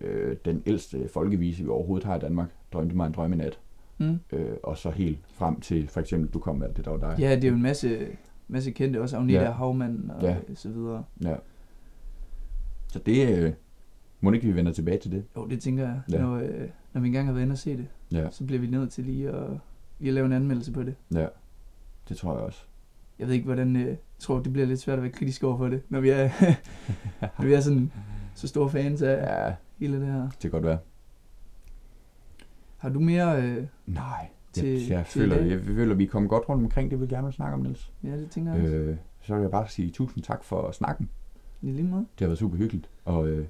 [0.00, 3.58] øh, den ældste folkevise, vi overhovedet har i Danmark, Drømte mig en drøm i nat.
[3.98, 4.18] Mm.
[4.32, 7.16] Øh, og så helt frem til, for eksempel, Du kom med det, der var dig.
[7.20, 8.06] Ja, det er jo en masse,
[8.48, 9.50] masse kendte, også Agneta Ja.
[9.50, 10.28] Havmann og Ja.
[10.48, 10.54] ja.
[10.54, 11.04] så videre.
[11.24, 11.34] ja.
[12.92, 13.52] Så det, øh,
[14.20, 15.24] må ikke vi vender tilbage til det?
[15.36, 16.18] Jo, det tænker jeg, Ja.
[16.18, 18.66] når, øh, når vi engang har været inde og se det, Ja, så bliver vi
[18.66, 19.50] nødt til lige at,
[19.98, 20.94] lige at lave en anmeldelse på det.
[21.14, 21.26] ja.
[22.08, 22.64] Det tror jeg også.
[23.18, 25.56] Jeg ved ikke, hvordan, øh, jeg tror, det bliver lidt svært at være kritisk over
[25.58, 26.30] for det, når vi er,
[27.38, 27.92] når vi er sådan
[28.34, 29.54] så store fans af ja.
[29.78, 30.20] Hele det her.
[30.22, 30.78] det kan godt være.
[32.76, 33.42] Har du mere?
[33.42, 35.50] Øh, Nej, Til- jeg, jeg, til føler, dag?
[35.50, 37.92] jeg føler, vi kommet godt rundt omkring det, vi gerne vil snakke om, Niels.
[38.04, 38.74] ja, det tænker jeg også.
[38.76, 41.10] Øh, så vil jeg bare sige tusind tak for snakken.
[41.62, 42.00] I lige måde.
[42.00, 43.46] Det har været super hyggeligt, og øh,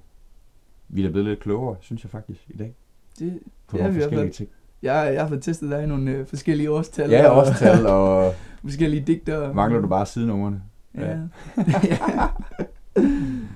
[0.88, 2.74] vi er blevet lidt klogere, synes jeg faktisk, i dag.
[3.18, 4.48] Det, På Det er nogle vi forskellige ting.
[4.82, 7.10] Jeg, jeg har fået testet dig i nogle øh, forskellige årstal.
[7.10, 8.34] Ja, årstal, og
[8.64, 9.52] forskellige digter.
[9.52, 10.62] mangler du bare sidenumrene.
[10.94, 11.08] Ja.
[11.10, 11.18] Ja.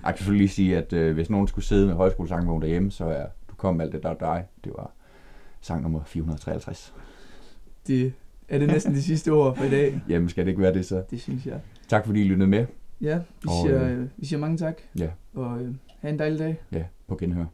[0.04, 3.04] Jeg kan selvfølgelig lige sige, at øh, hvis nogen skulle sidde med højskolesangbogen derhjemme, så
[3.04, 4.44] er Du kom alt det, der er dig.
[4.64, 4.90] Det var
[5.60, 6.94] sang nummer 453.
[7.86, 8.12] det
[8.48, 10.00] er det næsten de sidste ord for i dag.
[10.08, 11.02] Jamen, skal det ikke være det så?
[11.10, 11.60] Det synes jeg.
[11.88, 12.66] Tak fordi I lyttede med.
[13.00, 14.74] Ja, vi Og, siger, øh, øh, vi siger mange tak.
[14.98, 15.08] Ja.
[15.34, 16.60] Og øh, have en dejlig dag.
[16.72, 17.46] Ja, på genhør.